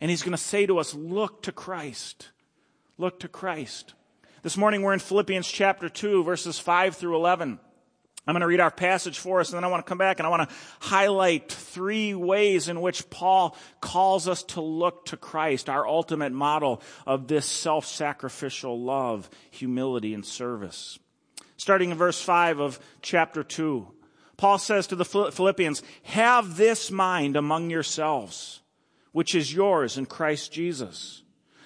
and 0.00 0.10
he's 0.10 0.22
going 0.22 0.32
to 0.32 0.38
say 0.38 0.64
to 0.64 0.78
us, 0.78 0.94
look 0.94 1.42
to 1.42 1.52
Christ. 1.52 2.30
Look 2.96 3.20
to 3.20 3.28
Christ. 3.28 3.92
This 4.44 4.56
morning 4.56 4.80
we're 4.80 4.94
in 4.94 4.98
Philippians 4.98 5.46
chapter 5.46 5.90
2 5.90 6.24
verses 6.24 6.58
5 6.58 6.96
through 6.96 7.16
11. 7.16 7.60
I'm 8.26 8.32
going 8.32 8.40
to 8.40 8.46
read 8.46 8.60
our 8.60 8.70
passage 8.70 9.18
for 9.18 9.40
us 9.40 9.50
and 9.50 9.56
then 9.56 9.64
I 9.64 9.68
want 9.68 9.84
to 9.84 9.88
come 9.88 9.98
back 9.98 10.18
and 10.18 10.26
I 10.26 10.30
want 10.30 10.48
to 10.48 10.54
highlight 10.80 11.50
three 11.50 12.12
ways 12.14 12.68
in 12.68 12.80
which 12.80 13.08
Paul 13.08 13.56
calls 13.80 14.26
us 14.26 14.42
to 14.44 14.60
look 14.60 15.06
to 15.06 15.16
Christ, 15.16 15.68
our 15.68 15.86
ultimate 15.86 16.32
model 16.32 16.82
of 17.06 17.28
this 17.28 17.46
self-sacrificial 17.46 18.80
love, 18.80 19.30
humility, 19.50 20.12
and 20.12 20.26
service. 20.26 20.98
Starting 21.56 21.90
in 21.90 21.96
verse 21.96 22.20
5 22.20 22.58
of 22.58 22.80
chapter 23.00 23.44
2, 23.44 23.86
Paul 24.36 24.58
says 24.58 24.88
to 24.88 24.96
the 24.96 25.04
Philippians, 25.04 25.82
have 26.02 26.56
this 26.56 26.90
mind 26.90 27.36
among 27.36 27.70
yourselves 27.70 28.60
which 29.12 29.34
is 29.34 29.54
yours 29.54 29.96
in 29.96 30.04
Christ 30.04 30.52
Jesus, 30.52 31.22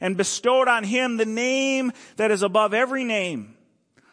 and 0.00 0.16
bestowed 0.16 0.68
on 0.68 0.84
him 0.84 1.16
the 1.16 1.26
name 1.26 1.92
that 2.16 2.30
is 2.30 2.42
above 2.42 2.74
every 2.74 3.04
name, 3.04 3.56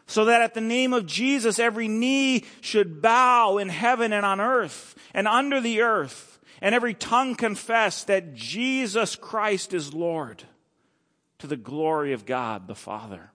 so 0.05 0.25
that 0.25 0.41
at 0.41 0.53
the 0.53 0.61
name 0.61 0.93
of 0.93 1.05
Jesus 1.05 1.59
every 1.59 1.87
knee 1.87 2.45
should 2.61 3.01
bow 3.01 3.57
in 3.57 3.69
heaven 3.69 4.13
and 4.13 4.25
on 4.25 4.39
earth 4.39 4.95
and 5.13 5.27
under 5.27 5.61
the 5.61 5.81
earth, 5.81 6.39
and 6.61 6.73
every 6.73 6.93
tongue 6.93 7.35
confess 7.35 8.03
that 8.05 8.33
Jesus 8.33 9.15
Christ 9.15 9.73
is 9.73 9.93
Lord 9.93 10.43
to 11.39 11.47
the 11.47 11.57
glory 11.57 12.13
of 12.13 12.25
God 12.25 12.67
the 12.67 12.75
Father. 12.75 13.31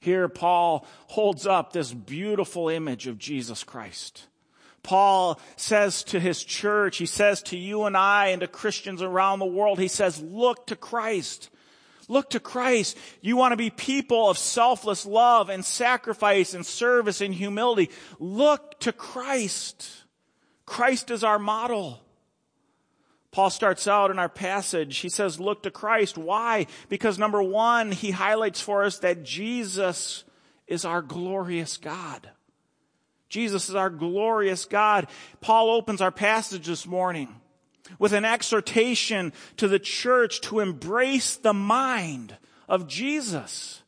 Here, 0.00 0.28
Paul 0.28 0.86
holds 1.08 1.46
up 1.46 1.72
this 1.72 1.92
beautiful 1.92 2.68
image 2.68 3.06
of 3.06 3.18
Jesus 3.18 3.64
Christ. 3.64 4.26
Paul 4.86 5.40
says 5.56 6.04
to 6.04 6.20
his 6.20 6.44
church, 6.44 6.98
he 6.98 7.06
says 7.06 7.42
to 7.42 7.56
you 7.56 7.86
and 7.86 7.96
I 7.96 8.28
and 8.28 8.40
to 8.40 8.46
Christians 8.46 9.02
around 9.02 9.40
the 9.40 9.44
world, 9.44 9.80
he 9.80 9.88
says, 9.88 10.22
look 10.22 10.68
to 10.68 10.76
Christ. 10.76 11.50
Look 12.06 12.30
to 12.30 12.38
Christ. 12.38 12.96
You 13.20 13.36
want 13.36 13.50
to 13.50 13.56
be 13.56 13.68
people 13.68 14.30
of 14.30 14.38
selfless 14.38 15.04
love 15.04 15.50
and 15.50 15.64
sacrifice 15.64 16.54
and 16.54 16.64
service 16.64 17.20
and 17.20 17.34
humility. 17.34 17.90
Look 18.20 18.78
to 18.80 18.92
Christ. 18.92 20.04
Christ 20.66 21.10
is 21.10 21.24
our 21.24 21.40
model. 21.40 22.00
Paul 23.32 23.50
starts 23.50 23.88
out 23.88 24.12
in 24.12 24.20
our 24.20 24.28
passage. 24.28 24.98
He 24.98 25.08
says, 25.08 25.40
look 25.40 25.64
to 25.64 25.72
Christ. 25.72 26.16
Why? 26.16 26.68
Because 26.88 27.18
number 27.18 27.42
one, 27.42 27.90
he 27.90 28.12
highlights 28.12 28.60
for 28.60 28.84
us 28.84 29.00
that 29.00 29.24
Jesus 29.24 30.22
is 30.68 30.84
our 30.84 31.02
glorious 31.02 31.76
God. 31.76 32.30
Jesus 33.28 33.68
is 33.68 33.74
our 33.74 33.90
glorious 33.90 34.64
God. 34.64 35.08
Paul 35.40 35.70
opens 35.70 36.00
our 36.00 36.12
passage 36.12 36.66
this 36.66 36.86
morning 36.86 37.34
with 37.98 38.12
an 38.12 38.24
exhortation 38.24 39.32
to 39.56 39.68
the 39.68 39.78
church 39.78 40.40
to 40.42 40.60
embrace 40.60 41.36
the 41.36 41.54
mind 41.54 42.36
of 42.68 42.86
Jesus. 42.86 43.82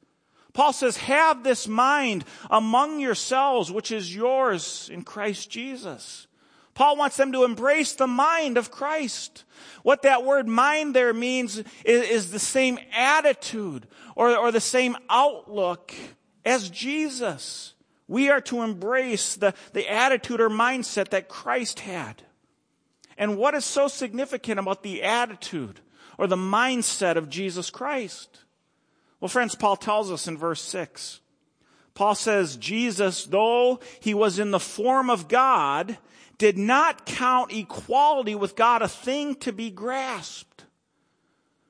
Paul 0.52 0.73
says, 0.73 0.97
have 0.97 1.45
this 1.45 1.68
mind 1.68 2.25
among 2.50 3.00
yourselves, 3.00 3.71
which 3.71 3.92
is 3.92 4.14
yours 4.14 4.90
in 4.92 5.02
Christ 5.02 5.50
Jesus. 5.50 6.26
Paul 6.75 6.97
wants 6.97 7.16
them 7.16 7.33
to 7.33 7.45
embrace 7.45 7.95
the 7.95 8.07
mind 8.07 8.57
of 8.57 8.71
Christ. 8.71 9.45
What 9.83 10.02
that 10.02 10.25
word 10.25 10.47
mind 10.47 10.95
there 10.95 11.12
means 11.12 11.59
is, 11.59 11.64
is 11.85 12.30
the 12.30 12.38
same 12.38 12.78
attitude 12.92 13.87
or, 14.14 14.37
or 14.37 14.52
the 14.52 14.61
same 14.61 14.97
outlook 15.09 15.92
as 16.45 16.71
Jesus. 16.71 17.75
We 18.08 18.30
are 18.30 18.40
to 18.42 18.62
embrace 18.62 19.36
the, 19.36 19.54
the 19.74 19.88
attitude 19.88 20.40
or 20.40 20.48
mindset 20.48 21.10
that 21.10 21.28
Christ 21.28 21.80
had. 21.80 22.22
And 23.18 23.36
what 23.36 23.54
is 23.54 23.64
so 23.64 23.86
significant 23.86 24.58
about 24.58 24.82
the 24.82 25.02
attitude 25.02 25.80
or 26.16 26.26
the 26.26 26.36
mindset 26.36 27.16
of 27.16 27.28
Jesus 27.28 27.68
Christ? 27.68 28.44
Well, 29.20 29.28
friends, 29.28 29.54
Paul 29.54 29.76
tells 29.76 30.10
us 30.10 30.26
in 30.26 30.38
verse 30.38 30.62
6. 30.62 31.20
Paul 31.94 32.14
says, 32.14 32.56
Jesus, 32.56 33.24
though 33.24 33.80
he 34.00 34.14
was 34.14 34.38
in 34.38 34.52
the 34.52 34.60
form 34.60 35.10
of 35.10 35.28
God, 35.28 35.98
did 36.38 36.56
not 36.56 37.04
count 37.04 37.52
equality 37.52 38.36
with 38.36 38.54
God 38.54 38.82
a 38.82 38.88
thing 38.88 39.34
to 39.36 39.52
be 39.52 39.70
grasped. 39.70 40.57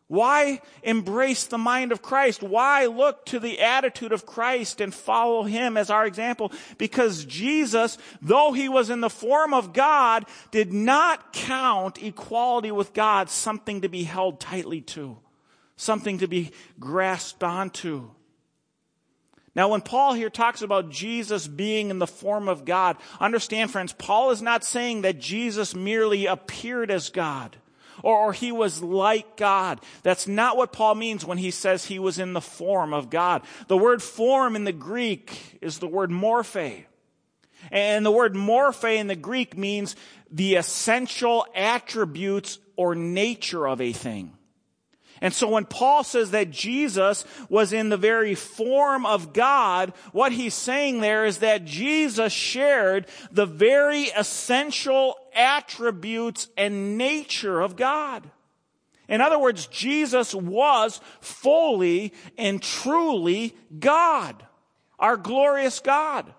Why 0.08 0.62
embrace 0.82 1.44
the 1.44 1.58
mind 1.58 1.92
of 1.92 2.00
Christ? 2.00 2.42
Why 2.42 2.86
look 2.86 3.26
to 3.26 3.38
the 3.38 3.60
attitude 3.60 4.10
of 4.10 4.24
Christ 4.24 4.80
and 4.80 4.92
follow 4.92 5.42
Him 5.42 5.76
as 5.76 5.90
our 5.90 6.06
example? 6.06 6.50
Because 6.78 7.26
Jesus, 7.26 7.98
though 8.22 8.52
He 8.52 8.70
was 8.70 8.88
in 8.88 9.02
the 9.02 9.10
form 9.10 9.52
of 9.52 9.74
God, 9.74 10.24
did 10.50 10.72
not 10.72 11.34
count 11.34 12.02
equality 12.02 12.70
with 12.70 12.94
God 12.94 13.28
something 13.28 13.82
to 13.82 13.88
be 13.90 14.04
held 14.04 14.40
tightly 14.40 14.80
to, 14.80 15.18
something 15.76 16.16
to 16.18 16.26
be 16.26 16.52
grasped 16.80 17.44
onto. 17.44 18.10
Now, 19.54 19.68
when 19.68 19.82
Paul 19.82 20.14
here 20.14 20.30
talks 20.30 20.62
about 20.62 20.88
Jesus 20.90 21.46
being 21.46 21.90
in 21.90 21.98
the 21.98 22.06
form 22.06 22.48
of 22.48 22.64
God, 22.64 22.96
understand, 23.20 23.70
friends, 23.70 23.92
Paul 23.92 24.30
is 24.30 24.40
not 24.40 24.64
saying 24.64 25.02
that 25.02 25.18
Jesus 25.18 25.74
merely 25.74 26.24
appeared 26.24 26.90
as 26.90 27.10
God 27.10 27.58
or, 28.02 28.28
or, 28.28 28.32
he 28.32 28.52
was 28.52 28.82
like 28.82 29.36
God. 29.36 29.80
That's 30.02 30.26
not 30.26 30.56
what 30.56 30.72
Paul 30.72 30.94
means 30.94 31.24
when 31.24 31.38
he 31.38 31.50
says 31.50 31.84
he 31.84 31.98
was 31.98 32.18
in 32.18 32.32
the 32.32 32.40
form 32.40 32.92
of 32.92 33.10
God. 33.10 33.42
The 33.66 33.76
word 33.76 34.02
form 34.02 34.56
in 34.56 34.64
the 34.64 34.72
Greek 34.72 35.58
is 35.60 35.78
the 35.78 35.88
word 35.88 36.10
morphe. 36.10 36.84
And 37.70 38.06
the 38.06 38.10
word 38.10 38.34
morphe 38.34 38.96
in 38.96 39.08
the 39.08 39.16
Greek 39.16 39.56
means 39.56 39.96
the 40.30 40.56
essential 40.56 41.46
attributes 41.54 42.58
or 42.76 42.94
nature 42.94 43.66
of 43.66 43.80
a 43.80 43.92
thing. 43.92 44.38
And 45.20 45.34
so 45.34 45.48
when 45.48 45.64
Paul 45.64 46.04
says 46.04 46.30
that 46.30 46.50
Jesus 46.50 47.24
was 47.48 47.72
in 47.72 47.88
the 47.88 47.96
very 47.96 48.34
form 48.34 49.04
of 49.06 49.32
God, 49.32 49.92
what 50.12 50.32
he's 50.32 50.54
saying 50.54 51.00
there 51.00 51.24
is 51.24 51.38
that 51.38 51.64
Jesus 51.64 52.32
shared 52.32 53.06
the 53.30 53.46
very 53.46 54.04
essential 54.04 55.16
attributes 55.34 56.48
and 56.56 56.96
nature 56.98 57.60
of 57.60 57.76
God. 57.76 58.30
In 59.08 59.20
other 59.20 59.38
words, 59.38 59.66
Jesus 59.66 60.34
was 60.34 61.00
fully 61.20 62.12
and 62.36 62.62
truly 62.62 63.56
God, 63.78 64.44
our 64.98 65.16
glorious 65.16 65.80
God. 65.80 66.32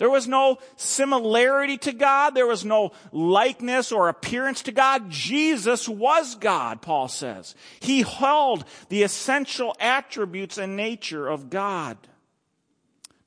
There 0.00 0.08
was 0.08 0.26
no 0.26 0.56
similarity 0.76 1.76
to 1.76 1.92
God. 1.92 2.34
There 2.34 2.46
was 2.46 2.64
no 2.64 2.92
likeness 3.12 3.92
or 3.92 4.08
appearance 4.08 4.62
to 4.62 4.72
God. 4.72 5.10
Jesus 5.10 5.86
was 5.86 6.36
God, 6.36 6.80
Paul 6.80 7.06
says. 7.06 7.54
He 7.80 8.00
held 8.00 8.64
the 8.88 9.02
essential 9.02 9.76
attributes 9.78 10.56
and 10.56 10.74
nature 10.74 11.28
of 11.28 11.50
God. 11.50 11.98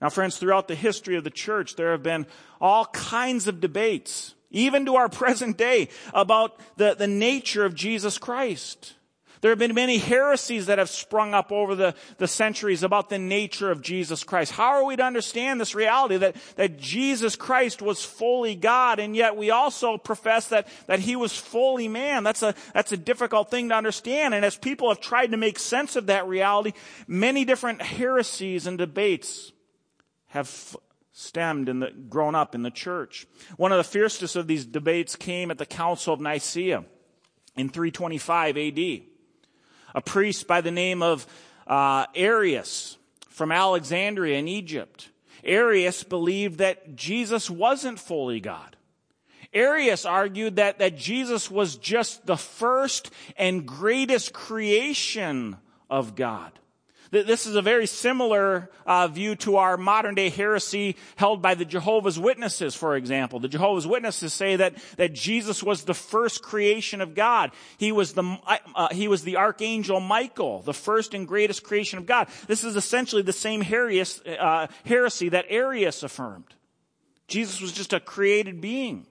Now 0.01 0.10
friends, 0.10 0.39
throughout 0.39 0.68
the 0.68 0.74
history 0.74 1.15
of 1.15 1.24
the 1.24 1.30
church, 1.30 1.75
there 1.75 1.92
have 1.92 2.01
been 2.01 2.25
all 2.60 2.88
kinds 2.88 3.48
of 3.48 3.62
debates, 3.62 4.34
even 4.50 4.88
to 4.88 4.96
our 4.96 5.10
present 5.24 5.60
day, 5.60 5.89
about 6.12 6.60
the, 6.77 6.96
the 6.96 7.06
nature 7.06 7.65
of 7.65 7.75
Jesus 7.75 8.18
Christ. 8.18 8.96
There 9.44 9.52
have 9.52 9.60
been 9.60 9.76
many 9.76 9.98
heresies 9.98 10.68
that 10.68 10.78
have 10.78 10.90
sprung 10.90 11.34
up 11.34 11.52
over 11.52 11.76
the, 11.76 11.96
the 12.18 12.30
centuries 12.30 12.82
about 12.82 13.10
the 13.10 13.20
nature 13.20 13.72
of 13.72 13.82
Jesus 13.82 14.24
Christ. 14.24 14.54
How 14.54 14.70
are 14.70 14.86
we 14.86 14.96
to 14.96 15.04
understand 15.04 15.60
this 15.60 15.76
reality 15.76 16.16
that, 16.16 16.38
that 16.56 16.80
Jesus 16.80 17.36
Christ 17.36 17.82
was 17.82 18.06
fully 18.06 18.56
God 18.56 19.00
and 19.00 19.18
yet 19.18 19.36
we 19.36 19.52
also 19.52 19.98
profess 19.98 20.48
that, 20.48 20.70
that 20.88 21.00
he 21.00 21.18
was 21.18 21.38
fully 21.38 21.90
man? 21.90 22.24
That's 22.24 22.42
a, 22.42 22.56
that's 22.74 22.94
a 22.94 22.98
difficult 22.98 23.52
thing 23.52 23.68
to 23.68 23.76
understand. 23.76 24.34
And 24.34 24.46
as 24.46 24.56
people 24.56 24.88
have 24.88 25.02
tried 25.02 25.32
to 25.32 25.38
make 25.38 25.60
sense 25.60 25.98
of 25.98 26.06
that 26.06 26.26
reality, 26.26 26.72
many 27.06 27.44
different 27.44 27.82
heresies 27.82 28.66
and 28.66 28.78
debates 28.78 29.52
have 30.28 30.78
stemmed 31.12 31.68
and 31.68 32.10
grown 32.10 32.34
up 32.34 32.56
in 32.56 32.64
the 32.64 32.72
church. 32.72 33.28
One 33.58 33.74
of 33.74 33.78
the 33.78 33.84
fiercest 33.84 34.38
of 34.38 34.48
these 34.48 34.66
debates 34.66 35.18
came 35.18 35.52
at 35.52 35.58
the 35.58 35.66
Council 35.66 36.14
of 36.14 36.22
Nicaea 36.22 36.86
in 37.58 37.68
325 37.68 38.58
AD 38.58 39.12
a 39.94 40.02
priest 40.02 40.48
by 40.48 40.62
the 40.62 40.72
name 40.72 41.02
of 41.02 41.26
uh, 41.68 42.06
Arius 42.16 42.98
from 43.30 43.52
Alexandria 43.52 44.38
in 44.38 44.48
Egypt. 44.48 45.10
Arius 45.44 46.04
believed 46.04 46.60
that 46.60 46.96
Jesus 46.96 47.50
wasn't 47.50 48.00
fully 48.00 48.40
God. 48.40 48.78
Arius 49.54 50.06
argued 50.06 50.56
that, 50.56 50.80
that 50.80 50.98
Jesus 50.98 51.52
was 51.52 51.76
just 51.76 52.26
the 52.26 52.38
first 52.38 53.12
and 53.38 53.68
greatest 53.68 54.34
creation 54.34 55.58
of 55.90 56.16
God. 56.16 56.52
This 57.13 57.46
is 57.46 57.55
a 57.55 57.62
very 57.62 57.86
similar 57.86 58.72
uh, 58.88 59.08
view 59.08 59.36
to 59.36 59.58
our 59.58 59.77
modern 59.77 60.15
day 60.15 60.29
heresy 60.29 60.96
held 61.15 61.43
by 61.43 61.53
the 61.53 61.63
Jehovah's 61.63 62.17
Witnesses, 62.17 62.74
for 62.74 62.96
example. 62.96 63.39
The 63.39 63.48
Jehovah's 63.48 63.86
Witnesses 63.86 64.34
say 64.34 64.55
that, 64.55 64.74
that 64.98 65.13
Jesus 65.13 65.62
was 65.62 65.84
the 65.84 65.93
first 65.93 66.41
creation 66.41 67.01
of 67.01 67.13
God. 67.13 67.51
He 67.77 67.91
was 67.91 68.13
the, 68.13 68.38
uh, 68.74 68.88
he 68.91 69.08
was 69.08 69.22
the 69.24 69.38
archangel 69.38 70.00
Michael, 70.00 70.63
the 70.63 70.74
first 70.74 71.13
and 71.13 71.27
greatest 71.27 71.62
creation 71.62 72.00
of 72.00 72.08
God. 72.08 72.29
This 72.48 72.63
is 72.63 72.75
essentially 72.75 73.22
the 73.22 73.32
same 73.32 73.62
heresy, 73.62 74.36
uh, 74.36 74.65
heresy 74.84 75.29
that 75.29 75.46
Arius 75.50 76.01
affirmed. 76.01 76.55
Jesus 77.27 77.62
was 77.62 77.74
just 77.74 77.93
a 77.93 78.00
created 78.00 78.60
being. 78.60 79.05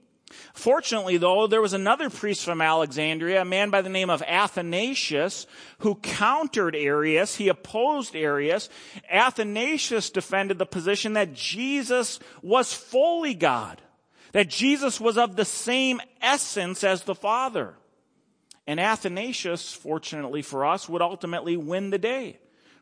Fortunately, 0.54 1.16
though, 1.16 1.46
there 1.46 1.62
was 1.62 1.72
another 1.72 2.10
priest 2.10 2.44
from 2.44 2.60
Alexandria, 2.60 3.42
a 3.42 3.44
man 3.44 3.70
by 3.70 3.82
the 3.82 3.88
name 3.88 4.10
of 4.10 4.22
Athanasius, 4.22 5.46
who 5.78 5.94
countered 5.96 6.76
Arius. 6.76 7.36
He 7.36 7.48
opposed 7.48 8.14
Arius. 8.14 8.68
Athanasius 9.10 10.10
defended 10.10 10.58
the 10.58 10.66
position 10.66 11.14
that 11.14 11.34
Jesus 11.34 12.18
was 12.42 12.72
fully 12.72 13.34
God, 13.34 13.80
that 14.32 14.48
Jesus 14.48 15.00
was 15.00 15.18
of 15.18 15.36
the 15.36 15.44
same 15.44 16.00
essence 16.20 16.84
as 16.84 17.02
the 17.02 17.14
Father. 17.14 17.74
And 18.66 18.78
Athanasius, 18.78 19.72
fortunately 19.72 20.42
for 20.42 20.64
us, 20.64 20.88
would 20.88 21.02
ultimately 21.02 21.56
win 21.56 21.90
the 21.90 21.98
day, 21.98 22.38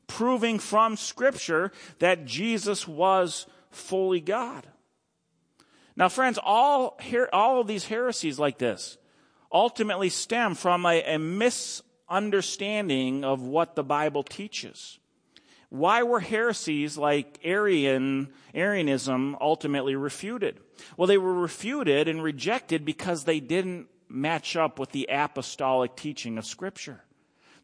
proving 0.06 0.58
from 0.58 0.96
Scripture 0.96 1.72
that 2.00 2.26
Jesus 2.26 2.86
was 2.86 3.46
fully 3.70 4.20
God. 4.20 4.66
Now, 6.00 6.08
friends, 6.08 6.38
all, 6.42 6.98
all 7.30 7.60
of 7.60 7.66
these 7.66 7.84
heresies 7.84 8.38
like 8.38 8.56
this 8.56 8.96
ultimately 9.52 10.08
stem 10.08 10.54
from 10.54 10.86
a, 10.86 11.02
a 11.02 11.18
misunderstanding 11.18 13.22
of 13.22 13.42
what 13.42 13.74
the 13.74 13.84
Bible 13.84 14.22
teaches. 14.22 14.98
Why 15.68 16.02
were 16.02 16.20
heresies 16.20 16.96
like 16.96 17.38
Arian, 17.44 18.32
Arianism 18.54 19.36
ultimately 19.42 19.94
refuted? 19.94 20.58
Well, 20.96 21.06
they 21.06 21.18
were 21.18 21.34
refuted 21.34 22.08
and 22.08 22.22
rejected 22.22 22.86
because 22.86 23.24
they 23.24 23.40
didn't 23.40 23.88
match 24.08 24.56
up 24.56 24.78
with 24.78 24.92
the 24.92 25.06
apostolic 25.12 25.96
teaching 25.96 26.38
of 26.38 26.46
Scripture. 26.46 27.02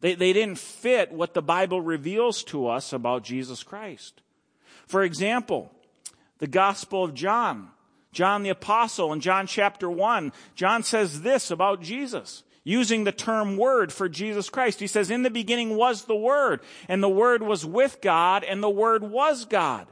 They, 0.01 0.13
they 0.13 0.31
didn't 0.31 0.59
fit 0.59 1.11
what 1.11 1.33
the 1.33 1.41
Bible 1.41 1.81
reveals 1.81 2.43
to 2.43 2.67
us 2.67 2.93
about 2.93 3.23
Jesus 3.23 3.63
Christ. 3.63 4.21
For 4.85 5.01
example, 5.01 5.71
the 6.37 6.45
Gospel 6.45 7.03
of 7.03 7.15
John, 7.15 7.71
John 8.17 8.41
the 8.41 8.49
Apostle 8.49 9.13
in 9.13 9.19
John 9.19 9.45
chapter 9.45 9.87
1, 9.87 10.33
John 10.55 10.81
says 10.81 11.21
this 11.21 11.51
about 11.51 11.83
Jesus, 11.83 12.41
using 12.63 13.03
the 13.03 13.11
term 13.11 13.57
word 13.57 13.93
for 13.93 14.09
Jesus 14.09 14.49
Christ. 14.49 14.79
He 14.79 14.87
says, 14.87 15.11
In 15.11 15.21
the 15.21 15.29
beginning 15.29 15.75
was 15.75 16.05
the 16.05 16.15
Word, 16.15 16.61
and 16.87 17.03
the 17.03 17.09
Word 17.09 17.43
was 17.43 17.63
with 17.63 18.01
God, 18.01 18.43
and 18.43 18.63
the 18.63 18.71
Word 18.71 19.03
was 19.03 19.45
God. 19.45 19.85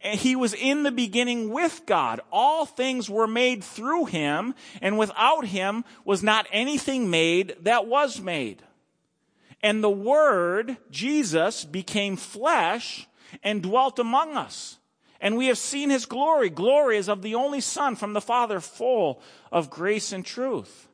And 0.00 0.18
he 0.18 0.34
was 0.34 0.54
in 0.54 0.82
the 0.82 0.90
beginning 0.90 1.50
with 1.50 1.82
God. 1.84 2.22
All 2.32 2.64
things 2.64 3.10
were 3.10 3.26
made 3.26 3.62
through 3.62 4.06
him, 4.06 4.54
and 4.80 4.96
without 4.96 5.44
him 5.44 5.84
was 6.06 6.22
not 6.22 6.46
anything 6.50 7.10
made 7.10 7.54
that 7.60 7.86
was 7.86 8.18
made. 8.18 8.62
And 9.62 9.84
the 9.84 9.90
Word, 9.90 10.78
Jesus, 10.90 11.66
became 11.66 12.16
flesh 12.16 13.06
and 13.42 13.62
dwelt 13.62 13.98
among 13.98 14.38
us. 14.38 14.78
And 15.20 15.36
we 15.36 15.46
have 15.46 15.58
seen 15.58 15.90
his 15.90 16.06
glory. 16.06 16.48
Glory 16.48 16.96
is 16.96 17.08
of 17.08 17.22
the 17.22 17.34
only 17.34 17.60
Son 17.60 17.96
from 17.96 18.12
the 18.12 18.20
Father, 18.20 18.60
full 18.60 19.20
of 19.50 19.70
grace 19.70 20.12
and 20.12 20.24
truth. 20.24 20.88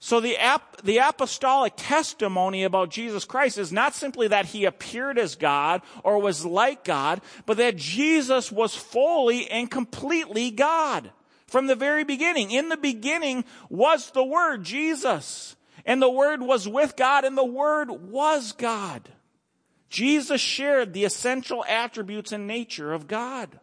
So 0.00 0.18
the, 0.18 0.36
ap- 0.36 0.82
the 0.82 0.98
apostolic 0.98 1.74
testimony 1.76 2.64
about 2.64 2.90
Jesus 2.90 3.24
Christ 3.24 3.56
is 3.56 3.72
not 3.72 3.94
simply 3.94 4.26
that 4.26 4.46
he 4.46 4.64
appeared 4.64 5.16
as 5.16 5.36
God 5.36 5.80
or 6.02 6.18
was 6.18 6.44
like 6.44 6.82
God, 6.82 7.20
but 7.46 7.58
that 7.58 7.76
Jesus 7.76 8.50
was 8.50 8.74
fully 8.74 9.48
and 9.48 9.70
completely 9.70 10.50
God 10.50 11.12
from 11.46 11.68
the 11.68 11.76
very 11.76 12.02
beginning. 12.02 12.50
In 12.50 12.68
the 12.68 12.76
beginning 12.76 13.44
was 13.68 14.10
the 14.10 14.24
Word, 14.24 14.64
Jesus. 14.64 15.54
And 15.86 16.02
the 16.02 16.10
Word 16.10 16.42
was 16.42 16.66
with 16.66 16.96
God 16.96 17.24
and 17.24 17.38
the 17.38 17.44
Word 17.44 17.88
was 17.88 18.50
God. 18.50 19.08
Jesus 19.92 20.40
shared 20.40 20.94
the 20.94 21.04
essential 21.04 21.62
attributes 21.68 22.32
and 22.32 22.46
nature 22.46 22.94
of 22.94 23.06
God. 23.06 23.60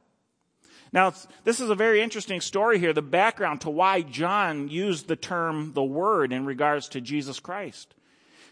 Now, 0.93 1.13
this 1.43 1.59
is 1.59 1.71
a 1.71 1.75
very 1.75 2.01
interesting 2.01 2.39
story 2.39 2.77
here, 2.77 2.93
the 2.93 3.01
background 3.01 3.61
to 3.61 3.71
why 3.71 4.03
John 4.03 4.69
used 4.69 5.07
the 5.07 5.15
term 5.15 5.73
the 5.73 5.83
Word 5.83 6.31
in 6.31 6.45
regards 6.45 6.87
to 6.89 7.01
Jesus 7.01 7.39
Christ. 7.39 7.95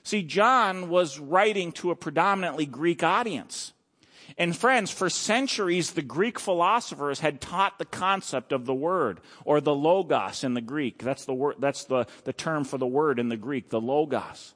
See, 0.01 0.23
John 0.23 0.89
was 0.89 1.19
writing 1.19 1.71
to 1.73 1.91
a 1.91 1.95
predominantly 1.95 2.65
Greek 2.65 3.03
audience. 3.03 3.73
And 4.39 4.57
friends, 4.57 4.89
for 4.89 5.09
centuries, 5.09 5.91
the 5.91 6.01
Greek 6.01 6.39
philosophers 6.39 7.19
had 7.19 7.39
taught 7.39 7.77
the 7.77 7.85
concept 7.85 8.51
of 8.51 8.65
the 8.65 8.73
word, 8.73 9.21
or 9.45 9.61
the 9.61 9.75
logos 9.75 10.43
in 10.43 10.55
the 10.55 10.61
Greek. 10.61 11.03
That's 11.03 11.25
the 11.25 11.33
word, 11.33 11.57
that's 11.59 11.85
the, 11.85 12.07
the 12.23 12.33
term 12.33 12.63
for 12.63 12.79
the 12.79 12.87
word 12.87 13.19
in 13.19 13.29
the 13.29 13.37
Greek, 13.37 13.69
the 13.69 13.79
logos. 13.79 14.55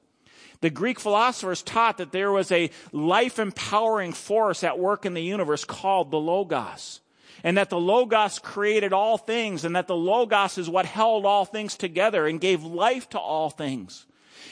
The 0.62 0.69
Greek 0.69 1.00
philosophers 1.00 1.62
taught 1.62 1.97
that 1.97 2.12
there 2.12 2.32
was 2.32 2.52
a 2.52 2.69
life 2.91 3.39
empowering 3.39 4.13
force 4.13 4.63
at 4.63 4.80
work 4.80 5.06
in 5.06 5.13
the 5.13 5.24
universe 5.24 5.65
called 5.65 6.12
the 6.12 6.19
logos 6.19 7.02
and 7.43 7.58
that 7.58 7.69
the 7.69 7.80
Logos 7.80 8.39
created 8.39 8.93
all 8.93 9.17
things, 9.17 9.65
and 9.65 9.76
that 9.76 9.88
the 9.88 9.95
Logos 9.95 10.58
is 10.58 10.69
what 10.69 10.86
held 10.86 11.26
all 11.26 11.45
things 11.45 11.76
together 11.76 12.28
and 12.28 12.39
gave 12.39 12.63
life 12.63 13.10
to 13.10 13.19
all 13.19 13.50
things. 13.50 14.06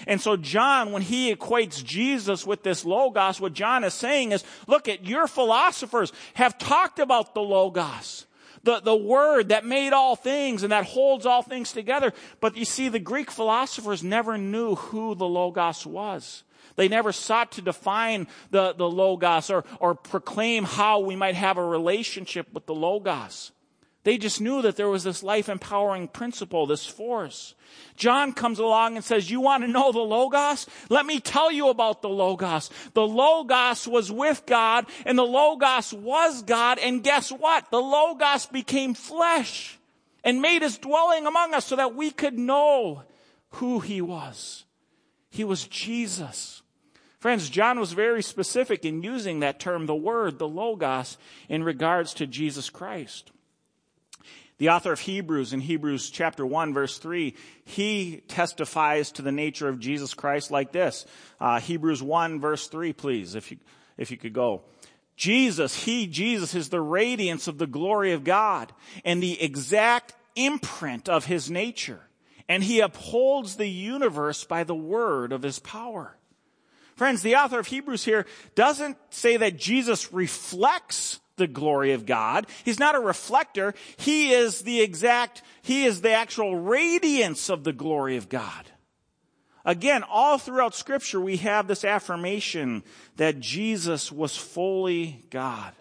And 0.07 0.21
so 0.21 0.37
John, 0.37 0.91
when 0.91 1.01
he 1.01 1.33
equates 1.33 1.83
Jesus 1.83 2.45
with 2.45 2.63
this 2.63 2.85
Logos, 2.85 3.41
what 3.41 3.53
John 3.53 3.83
is 3.83 3.93
saying 3.93 4.31
is, 4.31 4.43
look 4.65 4.87
at 4.87 5.05
your 5.05 5.27
philosophers 5.27 6.13
have 6.35 6.57
talked 6.57 6.99
about 6.99 7.33
the 7.33 7.41
Logos. 7.41 8.25
The, 8.63 8.79
the 8.79 8.95
word 8.95 9.49
that 9.49 9.65
made 9.65 9.93
all 9.93 10.15
things 10.15 10.63
and 10.63 10.71
that 10.71 10.85
holds 10.85 11.25
all 11.25 11.41
things 11.41 11.71
together. 11.71 12.13
But 12.39 12.57
you 12.57 12.65
see, 12.65 12.89
the 12.89 12.99
Greek 12.99 13.31
philosophers 13.31 14.03
never 14.03 14.37
knew 14.37 14.75
who 14.75 15.15
the 15.15 15.27
Logos 15.27 15.85
was. 15.85 16.43
They 16.75 16.87
never 16.87 17.11
sought 17.11 17.51
to 17.53 17.61
define 17.61 18.27
the, 18.51 18.73
the 18.73 18.89
Logos 18.89 19.49
or, 19.49 19.65
or 19.79 19.95
proclaim 19.95 20.63
how 20.63 20.99
we 20.99 21.15
might 21.15 21.35
have 21.35 21.57
a 21.57 21.63
relationship 21.63 22.47
with 22.53 22.65
the 22.65 22.75
Logos. 22.75 23.51
They 24.03 24.17
just 24.17 24.39
knew 24.39 24.61
that 24.61 24.77
there 24.77 24.87
was 24.87 25.03
this 25.03 25.23
life 25.23 25.49
empowering 25.49 26.07
principle, 26.07 26.65
this 26.65 26.85
force. 26.85 27.53
John 27.97 28.31
comes 28.31 28.57
along 28.57 28.95
and 28.95 29.03
says, 29.03 29.29
You 29.29 29.41
want 29.41 29.63
to 29.63 29.69
know 29.69 29.91
the 29.91 29.99
Logos? 29.99 30.67
Let 30.89 31.05
me 31.05 31.19
tell 31.19 31.51
you 31.51 31.67
about 31.67 32.01
the 32.01 32.09
Logos. 32.09 32.69
The 32.93 33.05
Logos 33.05 33.87
was 33.87 34.09
with 34.09 34.45
God, 34.45 34.85
and 35.05 35.17
the 35.17 35.23
Logos 35.23 35.93
was 35.93 36.43
God, 36.43 36.79
and 36.79 37.03
guess 37.03 37.29
what? 37.29 37.69
The 37.71 37.81
Logos 37.81 38.45
became 38.45 38.93
flesh 38.93 39.77
and 40.23 40.41
made 40.41 40.61
his 40.61 40.77
dwelling 40.77 41.25
among 41.25 41.53
us 41.53 41.65
so 41.65 41.75
that 41.75 41.95
we 41.95 42.11
could 42.11 42.37
know 42.37 43.03
who 43.53 43.79
he 43.81 44.01
was. 44.01 44.65
He 45.29 45.43
was 45.43 45.67
Jesus. 45.67 46.61
Friends, 47.19 47.49
John 47.49 47.81
was 47.81 47.91
very 47.91 48.23
specific 48.23 48.85
in 48.85 49.03
using 49.03 49.41
that 49.41 49.59
term, 49.59 49.87
the 49.87 49.95
Word, 49.95 50.39
the 50.39 50.47
Logos, 50.47 51.17
in 51.49 51.63
regards 51.63 52.13
to 52.13 52.25
Jesus 52.25 52.69
Christ. 52.69 53.31
The 54.59 54.69
author 54.69 54.91
of 54.91 54.99
Hebrews 54.99 55.53
in 55.53 55.61
Hebrews 55.61 56.09
chapter 56.09 56.45
1 56.45 56.73
verse 56.73 56.97
3, 56.97 57.33
he 57.63 58.21
testifies 58.27 59.11
to 59.13 59.21
the 59.21 59.31
nature 59.31 59.69
of 59.69 59.79
Jesus 59.79 60.13
Christ 60.13 60.51
like 60.51 60.73
this. 60.73 61.05
Uh, 61.39 61.61
Hebrews 61.61 62.03
1 62.03 62.41
verse 62.41 62.67
3, 62.67 62.91
please, 62.91 63.35
if 63.35 63.51
you, 63.51 63.57
if 63.97 64.11
you 64.11 64.17
could 64.17 64.33
go. 64.33 64.63
Jesus, 65.15 65.83
he, 65.83 66.07
Jesus 66.07 66.55
is 66.55 66.69
the 66.69 66.81
radiance 66.81 67.47
of 67.47 67.57
the 67.57 67.67
glory 67.67 68.11
of 68.11 68.25
God 68.25 68.73
and 69.05 69.23
the 69.23 69.41
exact 69.41 70.13
imprint 70.35 71.07
of 71.07 71.25
his 71.25 71.49
nature. 71.49 72.01
And 72.49 72.61
he 72.61 72.81
upholds 72.81 73.55
the 73.55 73.69
universe 73.69 74.43
by 74.43 74.65
the 74.65 74.75
word 74.75 75.31
of 75.31 75.41
his 75.41 75.59
power. 75.59 76.17
Friends, 76.97 77.21
the 77.21 77.35
author 77.35 77.59
of 77.59 77.67
Hebrews 77.67 78.03
here 78.03 78.25
doesn't 78.55 78.97
say 79.09 79.37
that 79.37 79.57
Jesus 79.57 80.11
reflects 80.11 81.21
the 81.39 81.47
glory 81.47 81.93
of 81.93 82.05
God. 82.05 82.45
He's 82.63 82.77
not 82.77 82.93
a 82.93 82.99
reflector. 82.99 83.73
He 83.97 84.31
is 84.31 84.61
the 84.61 84.81
exact, 84.81 85.41
he 85.63 85.85
is 85.85 86.01
the 86.01 86.11
actual 86.11 86.55
radiance 86.55 87.49
of 87.49 87.63
the 87.63 87.73
glory 87.73 88.15
of 88.17 88.29
God. 88.29 88.69
Again, 89.65 90.03
all 90.03 90.37
throughout 90.37 90.75
scripture, 90.75 91.19
we 91.19 91.37
have 91.37 91.67
this 91.67 91.83
affirmation 91.83 92.83
that 93.17 93.39
Jesus 93.39 94.11
was 94.11 94.37
fully 94.37 95.25
God. 95.31 95.73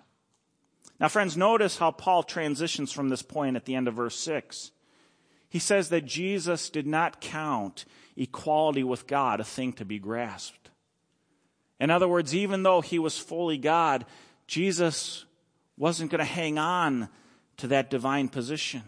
Now, 0.98 1.08
friends, 1.08 1.36
notice 1.36 1.76
how 1.76 1.90
Paul 1.90 2.22
transitions 2.22 2.90
from 2.90 3.08
this 3.08 3.22
point 3.22 3.56
at 3.56 3.66
the 3.66 3.74
end 3.74 3.86
of 3.86 3.94
verse 3.94 4.16
6. 4.16 4.72
He 5.48 5.58
says 5.58 5.90
that 5.90 6.04
Jesus 6.04 6.70
did 6.70 6.86
not 6.86 7.20
count 7.20 7.84
equality 8.16 8.82
with 8.82 9.06
God 9.06 9.40
a 9.40 9.44
thing 9.44 9.72
to 9.74 9.84
be 9.84 9.98
grasped. 9.98 10.70
In 11.80 11.90
other 11.90 12.08
words, 12.08 12.34
even 12.34 12.64
though 12.64 12.80
he 12.80 12.98
was 12.98 13.18
fully 13.18 13.58
God, 13.58 14.04
Jesus 14.46 15.24
wasn't 15.78 16.10
going 16.10 16.18
to 16.18 16.24
hang 16.24 16.58
on 16.58 17.08
to 17.58 17.68
that 17.68 17.90
divine 17.90 18.28
position. 18.28 18.82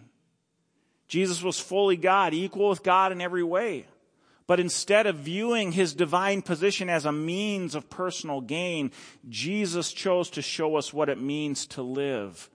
Jesus 1.09 1.43
was 1.43 1.59
fully 1.59 1.97
God, 1.97 2.35
equal 2.35 2.69
with 2.69 2.83
God 2.83 3.13
in 3.13 3.21
every 3.21 3.43
way. 3.43 3.87
But 4.47 4.61
instead 4.61 5.07
of 5.07 5.17
viewing 5.17 5.73
his 5.73 5.95
divine 5.95 6.43
position 6.43 6.89
as 6.91 7.07
a 7.07 7.13
means 7.13 7.77
of 7.77 7.89
personal 7.89 8.41
gain, 8.41 8.91
Jesus 9.29 9.93
chose 9.93 10.29
to 10.31 10.43
show 10.43 10.75
us 10.77 10.93
what 10.93 11.09
it 11.09 11.21
means 11.21 11.67
to 11.69 11.83
live 11.83 12.51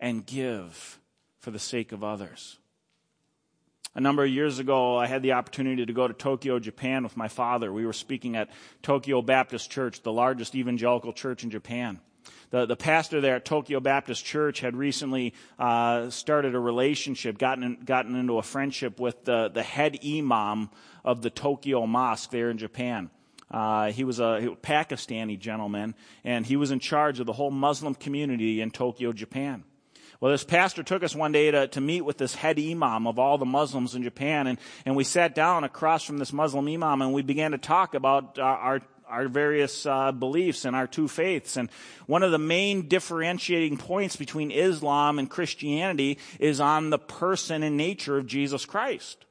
and 0.00 0.26
give 0.26 1.00
for 1.38 1.52
the 1.52 1.58
sake 1.58 1.92
of 1.92 2.02
others. 2.02 2.58
A 3.94 4.00
number 4.00 4.24
of 4.24 4.30
years 4.30 4.58
ago, 4.58 4.96
I 4.96 5.06
had 5.06 5.22
the 5.22 5.32
opportunity 5.32 5.86
to 5.86 5.92
go 5.92 6.06
to 6.06 6.12
Tokyo, 6.12 6.58
Japan 6.58 7.02
with 7.02 7.16
my 7.16 7.28
father. 7.28 7.72
We 7.72 7.86
were 7.86 7.92
speaking 7.92 8.36
at 8.36 8.50
Tokyo 8.82 9.22
Baptist 9.22 9.70
Church, 9.70 10.02
the 10.02 10.12
largest 10.12 10.54
evangelical 10.54 11.12
church 11.12 11.44
in 11.44 11.50
Japan. 11.50 12.00
The, 12.50 12.66
the 12.66 12.76
pastor 12.76 13.20
there 13.20 13.36
at 13.36 13.44
Tokyo 13.44 13.80
Baptist 13.80 14.24
Church 14.24 14.60
had 14.60 14.76
recently 14.76 15.34
uh, 15.58 16.10
started 16.10 16.54
a 16.54 16.60
relationship, 16.60 17.38
gotten, 17.38 17.64
in, 17.64 17.84
gotten 17.84 18.14
into 18.14 18.38
a 18.38 18.42
friendship 18.42 19.00
with 19.00 19.24
the, 19.24 19.48
the 19.48 19.62
head 19.62 19.98
imam 20.04 20.70
of 21.04 21.22
the 21.22 21.30
Tokyo 21.30 21.86
Mosque 21.86 22.30
there 22.30 22.50
in 22.50 22.58
Japan. 22.58 23.10
Uh, 23.50 23.92
he 23.92 24.04
was 24.04 24.18
a 24.18 24.56
Pakistani 24.62 25.38
gentleman, 25.38 25.94
and 26.24 26.44
he 26.44 26.56
was 26.56 26.70
in 26.70 26.80
charge 26.80 27.20
of 27.20 27.26
the 27.26 27.32
whole 27.32 27.50
Muslim 27.50 27.94
community 27.94 28.60
in 28.60 28.70
Tokyo, 28.70 29.12
Japan. 29.12 29.64
Well, 30.20 30.32
this 30.32 30.44
pastor 30.44 30.82
took 30.82 31.02
us 31.02 31.14
one 31.14 31.32
day 31.32 31.50
to, 31.50 31.68
to 31.68 31.80
meet 31.80 32.00
with 32.00 32.16
this 32.16 32.34
head 32.34 32.58
imam 32.58 33.06
of 33.06 33.18
all 33.18 33.38
the 33.38 33.44
Muslims 33.44 33.94
in 33.94 34.02
Japan, 34.02 34.46
and, 34.46 34.58
and 34.86 34.96
we 34.96 35.04
sat 35.04 35.34
down 35.34 35.62
across 35.62 36.04
from 36.04 36.18
this 36.18 36.32
Muslim 36.32 36.66
imam 36.68 37.02
and 37.02 37.12
we 37.12 37.22
began 37.22 37.52
to 37.52 37.58
talk 37.58 37.94
about 37.94 38.38
our, 38.38 38.56
our 38.56 38.80
our 39.08 39.28
various 39.28 39.86
uh, 39.86 40.12
beliefs 40.12 40.64
and 40.64 40.74
our 40.74 40.86
two 40.86 41.08
faiths. 41.08 41.56
And 41.56 41.70
one 42.06 42.22
of 42.22 42.32
the 42.32 42.38
main 42.38 42.88
differentiating 42.88 43.76
points 43.76 44.16
between 44.16 44.50
Islam 44.50 45.18
and 45.18 45.30
Christianity 45.30 46.18
is 46.38 46.60
on 46.60 46.90
the 46.90 46.98
person 46.98 47.62
and 47.62 47.76
nature 47.76 48.18
of 48.18 48.26
Jesus 48.26 48.64
Christ. 48.64 49.24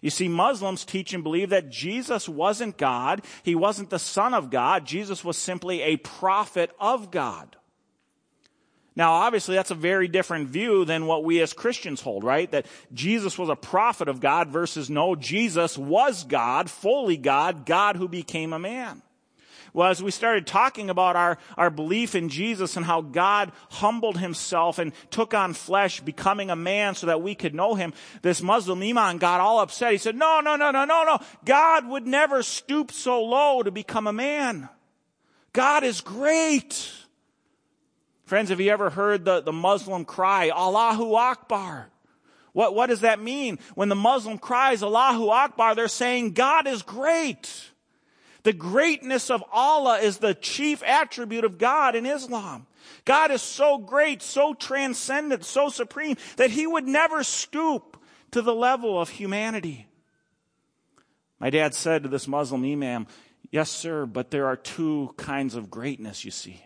You 0.00 0.10
see, 0.10 0.28
Muslims 0.28 0.84
teach 0.84 1.14
and 1.14 1.22
believe 1.22 1.50
that 1.50 1.70
Jesus 1.70 2.28
wasn't 2.28 2.76
God. 2.76 3.22
He 3.42 3.54
wasn't 3.54 3.90
the 3.90 3.98
Son 3.98 4.34
of 4.34 4.50
God. 4.50 4.86
Jesus 4.86 5.24
was 5.24 5.38
simply 5.38 5.80
a 5.82 5.96
prophet 5.96 6.70
of 6.78 7.10
God. 7.10 7.56
Now, 8.96 9.14
obviously, 9.14 9.56
that's 9.56 9.72
a 9.72 9.76
very 9.76 10.06
different 10.06 10.48
view 10.48 10.84
than 10.84 11.06
what 11.06 11.24
we 11.24 11.40
as 11.40 11.52
Christians 11.52 12.00
hold, 12.00 12.22
right? 12.22 12.50
That 12.52 12.66
Jesus 12.92 13.36
was 13.36 13.48
a 13.48 13.56
prophet 13.56 14.08
of 14.08 14.20
God 14.20 14.50
versus 14.50 14.88
no, 14.88 15.16
Jesus 15.16 15.76
was 15.76 16.22
God, 16.22 16.70
fully 16.70 17.16
God, 17.16 17.66
God 17.66 17.96
who 17.96 18.06
became 18.06 18.52
a 18.52 18.58
man. 18.58 19.02
Well, 19.74 19.90
as 19.90 20.00
we 20.00 20.12
started 20.12 20.46
talking 20.46 20.88
about 20.88 21.16
our, 21.16 21.36
our 21.58 21.68
belief 21.68 22.14
in 22.14 22.28
Jesus 22.28 22.76
and 22.76 22.86
how 22.86 23.00
God 23.00 23.50
humbled 23.70 24.18
himself 24.18 24.78
and 24.78 24.92
took 25.10 25.34
on 25.34 25.52
flesh, 25.52 26.00
becoming 26.00 26.48
a 26.48 26.56
man 26.56 26.94
so 26.94 27.08
that 27.08 27.20
we 27.20 27.34
could 27.34 27.56
know 27.56 27.74
him, 27.74 27.92
this 28.22 28.40
Muslim 28.40 28.80
imam 28.80 29.18
got 29.18 29.40
all 29.40 29.58
upset. 29.58 29.90
He 29.90 29.98
said, 29.98 30.14
no, 30.14 30.40
no, 30.40 30.54
no, 30.54 30.70
no, 30.70 30.84
no, 30.84 31.02
no. 31.02 31.18
God 31.44 31.88
would 31.88 32.06
never 32.06 32.44
stoop 32.44 32.92
so 32.92 33.24
low 33.24 33.64
to 33.64 33.72
become 33.72 34.06
a 34.06 34.12
man. 34.12 34.68
God 35.52 35.82
is 35.82 36.00
great. 36.00 36.92
Friends, 38.26 38.50
have 38.50 38.60
you 38.60 38.70
ever 38.70 38.90
heard 38.90 39.24
the, 39.24 39.40
the 39.40 39.52
Muslim 39.52 40.04
cry, 40.04 40.50
Allahu 40.50 41.16
Akbar? 41.16 41.90
What, 42.52 42.76
what 42.76 42.86
does 42.86 43.00
that 43.00 43.20
mean? 43.20 43.58
When 43.74 43.88
the 43.88 43.96
Muslim 43.96 44.38
cries 44.38 44.84
Allahu 44.84 45.30
Akbar, 45.30 45.74
they're 45.74 45.88
saying 45.88 46.34
God 46.34 46.68
is 46.68 46.82
great. 46.82 47.72
The 48.44 48.52
greatness 48.52 49.30
of 49.30 49.42
Allah 49.52 49.98
is 49.98 50.18
the 50.18 50.34
chief 50.34 50.82
attribute 50.82 51.44
of 51.44 51.58
God 51.58 51.96
in 51.96 52.06
Islam. 52.06 52.66
God 53.06 53.30
is 53.30 53.40
so 53.40 53.78
great, 53.78 54.22
so 54.22 54.54
transcendent, 54.54 55.44
so 55.44 55.70
supreme 55.70 56.16
that 56.36 56.50
he 56.50 56.66
would 56.66 56.86
never 56.86 57.24
stoop 57.24 57.96
to 58.30 58.42
the 58.42 58.54
level 58.54 59.00
of 59.00 59.08
humanity. 59.08 59.86
My 61.40 61.50
dad 61.50 61.74
said 61.74 62.02
to 62.02 62.08
this 62.08 62.28
Muslim 62.28 62.64
imam, 62.64 63.06
Yes, 63.50 63.70
sir, 63.70 64.04
but 64.04 64.30
there 64.30 64.46
are 64.46 64.56
two 64.56 65.14
kinds 65.16 65.54
of 65.54 65.70
greatness, 65.70 66.24
you 66.24 66.30
see. 66.30 66.62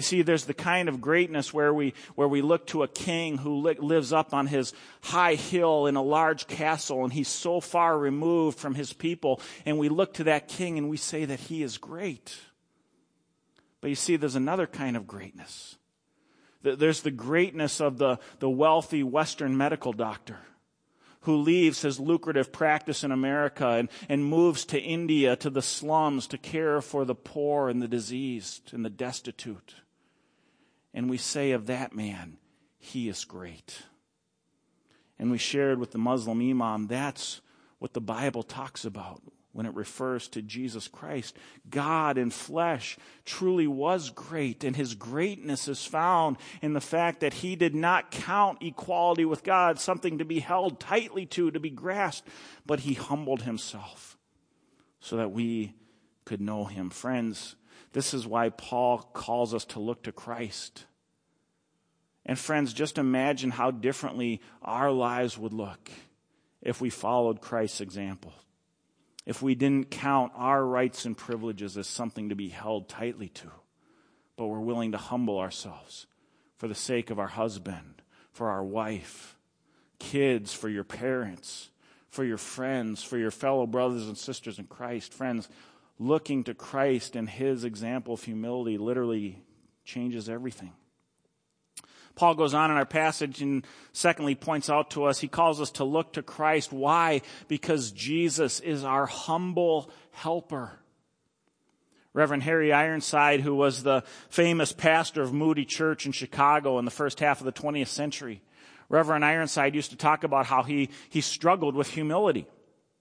You 0.00 0.02
see, 0.02 0.22
there's 0.22 0.46
the 0.46 0.54
kind 0.54 0.88
of 0.88 1.02
greatness 1.02 1.52
where 1.52 1.74
we, 1.74 1.92
where 2.14 2.26
we 2.26 2.40
look 2.40 2.66
to 2.68 2.82
a 2.82 2.88
king 2.88 3.36
who 3.36 3.60
li- 3.60 3.76
lives 3.78 4.14
up 4.14 4.32
on 4.32 4.46
his 4.46 4.72
high 5.02 5.34
hill 5.34 5.86
in 5.86 5.94
a 5.94 6.02
large 6.02 6.46
castle 6.46 7.04
and 7.04 7.12
he's 7.12 7.28
so 7.28 7.60
far 7.60 7.98
removed 7.98 8.58
from 8.58 8.74
his 8.74 8.94
people. 8.94 9.42
And 9.66 9.78
we 9.78 9.90
look 9.90 10.14
to 10.14 10.24
that 10.24 10.48
king 10.48 10.78
and 10.78 10.88
we 10.88 10.96
say 10.96 11.26
that 11.26 11.38
he 11.38 11.62
is 11.62 11.76
great. 11.76 12.34
But 13.82 13.88
you 13.88 13.94
see, 13.94 14.16
there's 14.16 14.36
another 14.36 14.66
kind 14.66 14.96
of 14.96 15.06
greatness. 15.06 15.76
There's 16.62 17.02
the 17.02 17.10
greatness 17.10 17.78
of 17.78 17.98
the, 17.98 18.20
the 18.38 18.48
wealthy 18.48 19.02
Western 19.02 19.54
medical 19.54 19.92
doctor 19.92 20.38
who 21.24 21.36
leaves 21.36 21.82
his 21.82 22.00
lucrative 22.00 22.50
practice 22.50 23.04
in 23.04 23.12
America 23.12 23.68
and, 23.68 23.90
and 24.08 24.24
moves 24.24 24.64
to 24.64 24.80
India, 24.80 25.36
to 25.36 25.50
the 25.50 25.60
slums, 25.60 26.26
to 26.28 26.38
care 26.38 26.80
for 26.80 27.04
the 27.04 27.14
poor 27.14 27.68
and 27.68 27.82
the 27.82 27.88
diseased 27.88 28.72
and 28.72 28.82
the 28.82 28.88
destitute 28.88 29.74
and 30.92 31.08
we 31.08 31.16
say 31.16 31.52
of 31.52 31.66
that 31.66 31.94
man, 31.94 32.38
he 32.78 33.08
is 33.08 33.24
great. 33.24 33.82
And 35.18 35.30
we 35.30 35.38
shared 35.38 35.78
with 35.78 35.90
the 35.90 35.98
Muslim 35.98 36.40
imam, 36.40 36.86
that's 36.86 37.40
what 37.78 37.92
the 37.92 38.00
Bible 38.00 38.42
talks 38.42 38.84
about 38.84 39.22
when 39.52 39.66
it 39.66 39.74
refers 39.74 40.28
to 40.28 40.42
Jesus 40.42 40.88
Christ. 40.88 41.36
God 41.68 42.16
in 42.16 42.30
flesh 42.30 42.96
truly 43.24 43.66
was 43.66 44.10
great, 44.10 44.64
and 44.64 44.76
his 44.76 44.94
greatness 44.94 45.68
is 45.68 45.84
found 45.84 46.36
in 46.62 46.72
the 46.72 46.80
fact 46.80 47.20
that 47.20 47.34
he 47.34 47.56
did 47.56 47.74
not 47.74 48.10
count 48.10 48.62
equality 48.62 49.24
with 49.24 49.42
God 49.42 49.78
something 49.78 50.18
to 50.18 50.24
be 50.24 50.40
held 50.40 50.78
tightly 50.78 51.26
to, 51.26 51.50
to 51.50 51.60
be 51.60 51.70
grasped, 51.70 52.28
but 52.64 52.80
he 52.80 52.94
humbled 52.94 53.42
himself 53.42 54.16
so 55.00 55.16
that 55.16 55.32
we 55.32 55.74
could 56.24 56.40
know 56.40 56.64
him. 56.64 56.90
Friends, 56.90 57.56
this 57.92 58.14
is 58.14 58.26
why 58.26 58.50
Paul 58.50 58.98
calls 58.98 59.52
us 59.54 59.64
to 59.66 59.80
look 59.80 60.04
to 60.04 60.12
Christ. 60.12 60.84
And 62.24 62.38
friends, 62.38 62.72
just 62.72 62.98
imagine 62.98 63.50
how 63.50 63.70
differently 63.70 64.40
our 64.62 64.90
lives 64.92 65.36
would 65.36 65.52
look 65.52 65.90
if 66.62 66.80
we 66.80 66.90
followed 66.90 67.40
Christ's 67.40 67.80
example. 67.80 68.32
If 69.26 69.42
we 69.42 69.54
didn't 69.54 69.90
count 69.90 70.32
our 70.34 70.64
rights 70.64 71.04
and 71.04 71.16
privileges 71.16 71.76
as 71.76 71.86
something 71.86 72.28
to 72.28 72.34
be 72.34 72.48
held 72.48 72.88
tightly 72.88 73.28
to, 73.28 73.50
but 74.36 74.46
were 74.46 74.60
willing 74.60 74.92
to 74.92 74.98
humble 74.98 75.38
ourselves 75.38 76.06
for 76.56 76.68
the 76.68 76.74
sake 76.74 77.10
of 77.10 77.18
our 77.18 77.28
husband, 77.28 78.02
for 78.32 78.50
our 78.50 78.64
wife, 78.64 79.36
kids, 79.98 80.52
for 80.52 80.68
your 80.68 80.84
parents, 80.84 81.70
for 82.08 82.24
your 82.24 82.38
friends, 82.38 83.02
for 83.02 83.18
your 83.18 83.30
fellow 83.30 83.66
brothers 83.66 84.06
and 84.06 84.16
sisters 84.16 84.58
in 84.58 84.66
Christ. 84.66 85.12
Friends, 85.12 85.48
looking 86.00 86.42
to 86.44 86.54
Christ 86.54 87.14
and 87.14 87.28
his 87.28 87.62
example 87.62 88.14
of 88.14 88.22
humility 88.24 88.78
literally 88.78 89.44
changes 89.84 90.28
everything. 90.28 90.72
Paul 92.16 92.34
goes 92.34 92.54
on 92.54 92.70
in 92.70 92.76
our 92.76 92.86
passage 92.86 93.40
and 93.40 93.64
secondly 93.92 94.34
points 94.34 94.68
out 94.68 94.90
to 94.92 95.04
us, 95.04 95.20
he 95.20 95.28
calls 95.28 95.60
us 95.60 95.70
to 95.72 95.84
look 95.84 96.14
to 96.14 96.22
Christ. 96.22 96.72
Why? 96.72 97.20
Because 97.48 97.92
Jesus 97.92 98.60
is 98.60 98.82
our 98.82 99.06
humble 99.06 99.90
helper. 100.10 100.72
Reverend 102.12 102.42
Harry 102.42 102.72
Ironside, 102.72 103.40
who 103.40 103.54
was 103.54 103.82
the 103.82 104.02
famous 104.30 104.72
pastor 104.72 105.22
of 105.22 105.32
Moody 105.32 105.64
Church 105.64 106.06
in 106.06 106.12
Chicago 106.12 106.78
in 106.78 106.84
the 106.84 106.90
first 106.90 107.20
half 107.20 107.40
of 107.40 107.44
the 107.44 107.52
20th 107.52 107.86
century, 107.88 108.42
Reverend 108.88 109.24
Ironside 109.24 109.76
used 109.76 109.90
to 109.90 109.96
talk 109.96 110.24
about 110.24 110.46
how 110.46 110.64
he, 110.64 110.90
he 111.10 111.20
struggled 111.20 111.76
with 111.76 111.90
humility. 111.90 112.48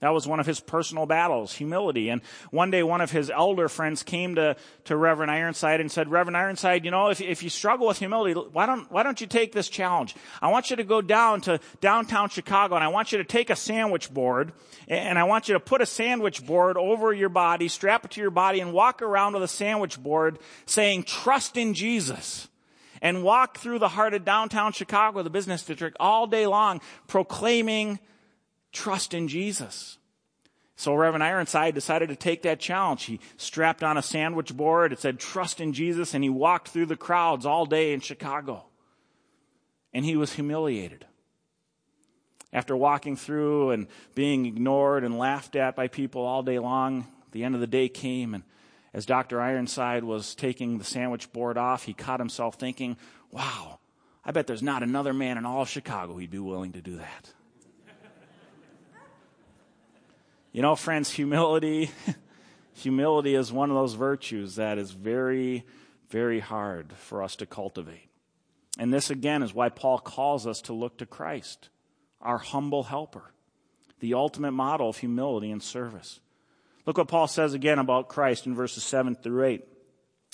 That 0.02 0.14
was 0.14 0.26
one 0.26 0.40
of 0.40 0.46
his 0.46 0.62
personal 0.62 1.06
battles, 1.06 1.54
humility. 1.54 2.08
And 2.08 2.22
one 2.52 2.72
day 2.72 2.84
one 2.84 3.02
of 3.02 3.12
his 3.12 3.30
elder 3.30 3.68
friends 3.68 4.02
came 4.02 4.36
to, 4.36 4.56
to 4.86 4.96
Reverend 4.96 5.30
Ironside 5.30 5.82
and 5.82 5.92
said, 5.92 6.10
Reverend 6.10 6.38
Ironside, 6.38 6.86
you 6.86 6.92
know, 6.92 7.10
if, 7.10 7.20
if 7.20 7.44
you 7.44 7.50
struggle 7.50 7.86
with 7.86 8.00
humility, 8.00 8.34
why 8.34 8.66
don't, 8.66 8.90
why 8.90 9.04
don't 9.04 9.20
you 9.20 9.28
take 9.28 9.52
this 9.52 9.68
challenge? 9.68 10.16
I 10.42 10.52
want 10.52 10.70
you 10.70 10.78
to 10.78 10.86
go 10.86 11.02
down 11.02 11.42
to 11.42 11.60
downtown 11.82 12.30
Chicago 12.30 12.76
and 12.76 12.84
I 12.84 12.88
want 12.88 13.12
you 13.12 13.18
to 13.18 13.26
take 13.26 13.50
a 13.50 13.58
sandwich 13.58 14.14
board 14.14 14.54
and 14.88 15.20
I 15.20 15.26
want 15.26 15.50
you 15.50 15.54
to 15.54 15.60
put 15.60 15.82
a 15.82 15.86
sandwich 15.86 16.46
board 16.46 16.78
over 16.78 17.12
your 17.12 17.30
body, 17.30 17.68
strap 17.68 18.06
it 18.06 18.12
to 18.12 18.22
your 18.22 18.32
body 18.32 18.62
and 18.62 18.72
walk 18.72 19.02
around 19.02 19.34
with 19.34 19.44
a 19.44 19.50
sandwich 19.50 20.02
board 20.02 20.40
saying, 20.66 21.04
trust 21.04 21.58
in 21.58 21.74
Jesus 21.74 22.48
and 23.02 23.22
walk 23.22 23.58
through 23.58 23.80
the 23.80 23.90
heart 23.90 24.14
of 24.14 24.24
downtown 24.24 24.72
Chicago, 24.72 25.24
the 25.24 25.30
business 25.30 25.64
district, 25.64 25.98
all 26.00 26.26
day 26.26 26.48
long, 26.48 26.80
proclaiming 27.08 28.00
trust 28.72 29.14
in 29.14 29.28
Jesus. 29.28 29.98
So 30.76 30.94
Reverend 30.94 31.24
Ironside 31.24 31.76
decided 31.76 32.08
to 32.08 32.16
take 32.16 32.44
that 32.44 32.62
challenge. 32.62 33.04
He 33.04 33.20
strapped 33.36 33.84
on 33.84 33.98
a 33.98 34.02
sandwich 34.02 34.56
board. 34.56 34.94
It 34.94 35.00
said, 35.00 35.20
trust 35.20 35.60
in 35.60 35.74
Jesus. 35.74 36.14
And 36.14 36.24
he 36.24 36.30
walked 36.30 36.70
through 36.70 36.86
the 36.86 36.96
crowds 36.96 37.46
all 37.46 37.66
day 37.66 37.92
in 37.92 38.00
Chicago. 38.00 38.66
And 39.94 40.06
he 40.06 40.16
was 40.16 40.34
humiliated. 40.34 41.06
After 42.54 42.78
walking 42.78 43.18
through 43.18 43.72
and 43.72 43.88
being 44.16 44.46
ignored 44.46 45.04
and 45.04 45.18
laughed 45.18 45.58
at 45.58 45.76
by 45.76 45.90
people 45.90 46.22
all 46.22 46.44
day 46.44 46.60
long, 46.60 47.08
the 47.32 47.44
end 47.44 47.56
of 47.56 47.62
the 47.62 47.68
day 47.68 47.90
came. 47.90 48.34
And 48.34 48.44
as 48.94 49.06
Dr. 49.06 49.42
Ironside 49.42 50.06
was 50.06 50.34
taking 50.34 50.78
the 50.78 50.86
sandwich 50.86 51.34
board 51.34 51.58
off, 51.58 51.84
he 51.84 51.94
caught 51.94 52.20
himself 52.20 52.56
thinking, 52.56 52.96
wow, 53.32 53.80
I 54.24 54.32
bet 54.32 54.48
there's 54.48 54.64
not 54.64 54.82
another 54.82 55.14
man 55.14 55.38
in 55.38 55.46
all 55.46 55.66
Chicago 55.66 56.14
who'd 56.14 56.32
be 56.32 56.40
willing 56.40 56.72
to 56.72 56.82
do 56.82 56.96
that. 56.96 57.34
You 60.52 60.62
know, 60.62 60.76
friends, 60.76 61.10
humility, 61.14 61.92
humility 62.74 63.36
is 63.36 63.52
one 63.52 63.70
of 63.70 63.76
those 63.76 63.94
virtues 63.94 64.56
that 64.56 64.78
is 64.78 64.92
very, 64.92 65.66
very 66.10 66.40
hard 66.40 66.94
for 66.94 67.24
us 67.24 67.36
to 67.38 67.46
cultivate. 67.46 68.10
And 68.78 68.94
this 68.94 69.10
again 69.10 69.44
is 69.44 69.54
why 69.54 69.70
Paul 69.70 70.00
calls 70.00 70.48
us 70.48 70.62
to 70.62 70.74
look 70.74 70.98
to 71.00 71.06
Christ, 71.06 71.70
our 72.22 72.38
humble 72.38 72.84
helper, 72.84 73.34
the 74.00 74.14
ultimate 74.14 74.52
model 74.52 74.90
of 74.90 74.98
humility 74.98 75.52
and 75.52 75.62
service. 75.62 76.20
Look 76.86 76.98
what 76.98 77.08
Paul 77.08 77.28
says 77.28 77.54
again 77.54 77.78
about 77.78 78.08
Christ 78.08 78.46
in 78.48 78.56
verses 78.56 78.84
7 78.84 79.16
through 79.16 79.44
8. 79.44 79.66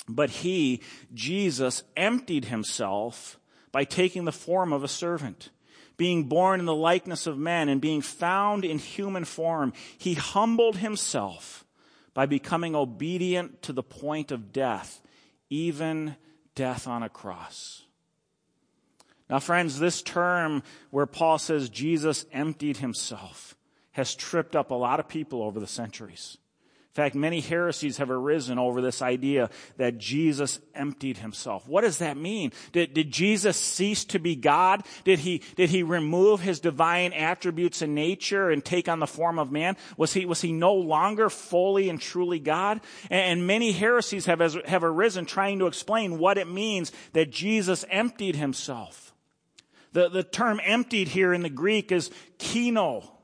But 0.08 0.30
he, 0.30 0.80
Jesus, 1.12 1.82
emptied 1.96 2.46
himself 2.46 3.38
by 3.72 3.84
taking 3.84 4.24
the 4.24 4.32
form 4.32 4.72
of 4.72 4.84
a 4.84 4.88
servant. 4.88 5.50
Being 5.96 6.24
born 6.24 6.60
in 6.60 6.66
the 6.66 6.74
likeness 6.74 7.26
of 7.26 7.38
men 7.38 7.68
and 7.68 7.80
being 7.80 8.02
found 8.02 8.64
in 8.64 8.78
human 8.78 9.24
form, 9.24 9.72
he 9.96 10.14
humbled 10.14 10.76
himself 10.76 11.64
by 12.12 12.26
becoming 12.26 12.74
obedient 12.74 13.62
to 13.62 13.72
the 13.72 13.82
point 13.82 14.30
of 14.30 14.52
death, 14.52 15.00
even 15.48 16.16
death 16.54 16.86
on 16.86 17.02
a 17.02 17.08
cross. 17.08 17.82
Now, 19.28 19.40
friends, 19.40 19.78
this 19.78 20.02
term 20.02 20.62
where 20.90 21.06
Paul 21.06 21.38
says 21.38 21.68
Jesus 21.68 22.26
emptied 22.32 22.76
himself 22.78 23.56
has 23.92 24.14
tripped 24.14 24.54
up 24.54 24.70
a 24.70 24.74
lot 24.74 25.00
of 25.00 25.08
people 25.08 25.42
over 25.42 25.58
the 25.58 25.66
centuries. 25.66 26.36
In 26.96 27.02
fact, 27.02 27.14
many 27.14 27.40
heresies 27.40 27.98
have 27.98 28.10
arisen 28.10 28.58
over 28.58 28.80
this 28.80 29.02
idea 29.02 29.50
that 29.76 29.98
Jesus 29.98 30.60
emptied 30.74 31.18
himself. 31.18 31.68
What 31.68 31.82
does 31.82 31.98
that 31.98 32.16
mean? 32.16 32.52
Did, 32.72 32.94
did 32.94 33.10
Jesus 33.10 33.58
cease 33.58 34.06
to 34.06 34.18
be 34.18 34.34
God? 34.34 34.82
Did 35.04 35.18
he, 35.18 35.42
did 35.56 35.68
he 35.68 35.82
remove 35.82 36.40
his 36.40 36.58
divine 36.58 37.12
attributes 37.12 37.82
and 37.82 37.94
nature 37.94 38.48
and 38.48 38.64
take 38.64 38.88
on 38.88 38.98
the 38.98 39.06
form 39.06 39.38
of 39.38 39.52
man? 39.52 39.76
Was 39.98 40.14
he, 40.14 40.24
was 40.24 40.40
he 40.40 40.52
no 40.52 40.72
longer 40.72 41.28
fully 41.28 41.90
and 41.90 42.00
truly 42.00 42.38
God? 42.38 42.80
And, 43.10 43.40
and 43.40 43.46
many 43.46 43.72
heresies 43.72 44.24
have, 44.24 44.40
have 44.64 44.82
arisen 44.82 45.26
trying 45.26 45.58
to 45.58 45.66
explain 45.66 46.18
what 46.18 46.38
it 46.38 46.48
means 46.48 46.92
that 47.12 47.30
Jesus 47.30 47.84
emptied 47.90 48.36
himself. 48.36 49.12
The, 49.92 50.08
the 50.08 50.24
term 50.24 50.62
emptied 50.64 51.08
here 51.08 51.34
in 51.34 51.42
the 51.42 51.50
Greek 51.50 51.92
is 51.92 52.10
keno, 52.38 53.15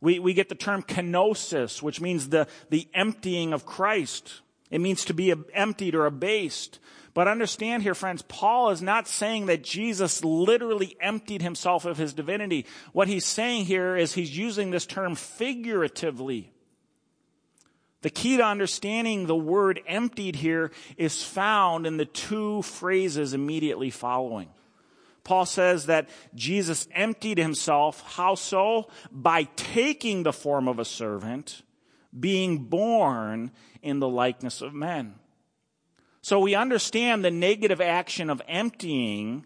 we, 0.00 0.18
we 0.18 0.34
get 0.34 0.48
the 0.48 0.54
term 0.54 0.82
kenosis, 0.82 1.82
which 1.82 2.00
means 2.00 2.28
the, 2.28 2.46
the 2.70 2.88
emptying 2.92 3.52
of 3.52 3.64
Christ. 3.64 4.40
It 4.70 4.80
means 4.80 5.04
to 5.06 5.14
be 5.14 5.32
emptied 5.54 5.94
or 5.94 6.06
abased. 6.06 6.78
But 7.14 7.28
understand 7.28 7.82
here, 7.82 7.94
friends, 7.94 8.20
Paul 8.20 8.70
is 8.70 8.82
not 8.82 9.08
saying 9.08 9.46
that 9.46 9.64
Jesus 9.64 10.22
literally 10.22 10.98
emptied 11.00 11.40
himself 11.40 11.86
of 11.86 11.96
his 11.96 12.12
divinity. 12.12 12.66
What 12.92 13.08
he's 13.08 13.24
saying 13.24 13.64
here 13.64 13.96
is 13.96 14.12
he's 14.12 14.36
using 14.36 14.70
this 14.70 14.84
term 14.84 15.14
figuratively. 15.14 16.52
The 18.02 18.10
key 18.10 18.36
to 18.36 18.44
understanding 18.44 19.26
the 19.26 19.34
word 19.34 19.80
emptied 19.86 20.36
here 20.36 20.72
is 20.98 21.22
found 21.22 21.86
in 21.86 21.96
the 21.96 22.04
two 22.04 22.60
phrases 22.60 23.32
immediately 23.32 23.88
following. 23.88 24.50
Paul 25.26 25.44
says 25.44 25.86
that 25.86 26.08
Jesus 26.36 26.86
emptied 26.92 27.36
himself. 27.36 28.00
How 28.14 28.36
so? 28.36 28.88
By 29.10 29.48
taking 29.56 30.22
the 30.22 30.32
form 30.32 30.68
of 30.68 30.78
a 30.78 30.84
servant, 30.84 31.62
being 32.18 32.58
born 32.58 33.50
in 33.82 33.98
the 33.98 34.08
likeness 34.08 34.62
of 34.62 34.72
men. 34.72 35.16
So 36.22 36.38
we 36.38 36.54
understand 36.54 37.24
the 37.24 37.32
negative 37.32 37.80
action 37.80 38.30
of 38.30 38.40
emptying 38.46 39.44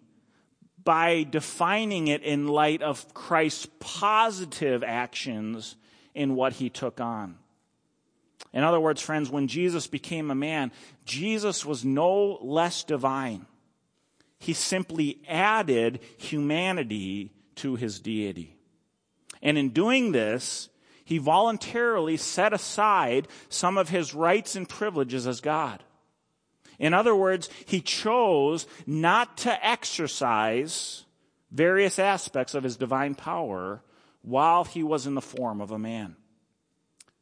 by 0.85 1.23
defining 1.23 2.09
it 2.09 2.23
in 2.23 2.47
light 2.47 2.83
of 2.83 3.15
Christ's 3.15 3.67
positive 3.81 4.85
actions 4.85 5.77
in 6.15 6.35
what 6.35 6.53
he 6.53 6.69
took 6.69 7.01
on. 7.01 7.37
In 8.53 8.65
other 8.65 8.81
words, 8.81 9.01
friends, 9.01 9.31
when 9.31 9.49
Jesus 9.49 9.87
became 9.87 10.31
a 10.31 10.35
man, 10.35 10.73
Jesus 11.07 11.65
was 11.65 11.87
no 11.87 12.39
less 12.43 12.85
divine 12.85 13.47
he 14.41 14.53
simply 14.55 15.23
added 15.29 16.01
humanity 16.17 17.33
to 17.57 17.77
his 17.77 18.01
deity. 18.01 18.57
And 19.43 19.57
in 19.57 19.69
doing 19.69 20.13
this, 20.13 20.71
he 21.05 21.19
voluntarily 21.19 22.17
set 22.17 22.53
aside 22.53 23.29
some 23.49 23.79
of 23.79 23.91
his 23.91 24.15
rights 24.15 24.57
and 24.57 24.69
privileges 24.69 25.27
as 25.27 25.41
God. 25.41 25.85
In 26.79 26.95
other 26.95 27.15
words, 27.15 27.51
he 27.67 27.81
chose 27.81 28.67
not 28.87 29.37
to 29.39 29.67
exercise 29.67 31.05
various 31.51 31.99
aspects 31.99 32.55
of 32.55 32.65
his 32.65 32.77
divine 32.77 33.15
power 33.15 33.83
while 34.23 34.65
he 34.65 34.83
was 34.83 35.07
in 35.07 35.15
the 35.15 35.21
form 35.21 35.61
of 35.61 35.71
a 35.71 35.79
man. 35.79 36.17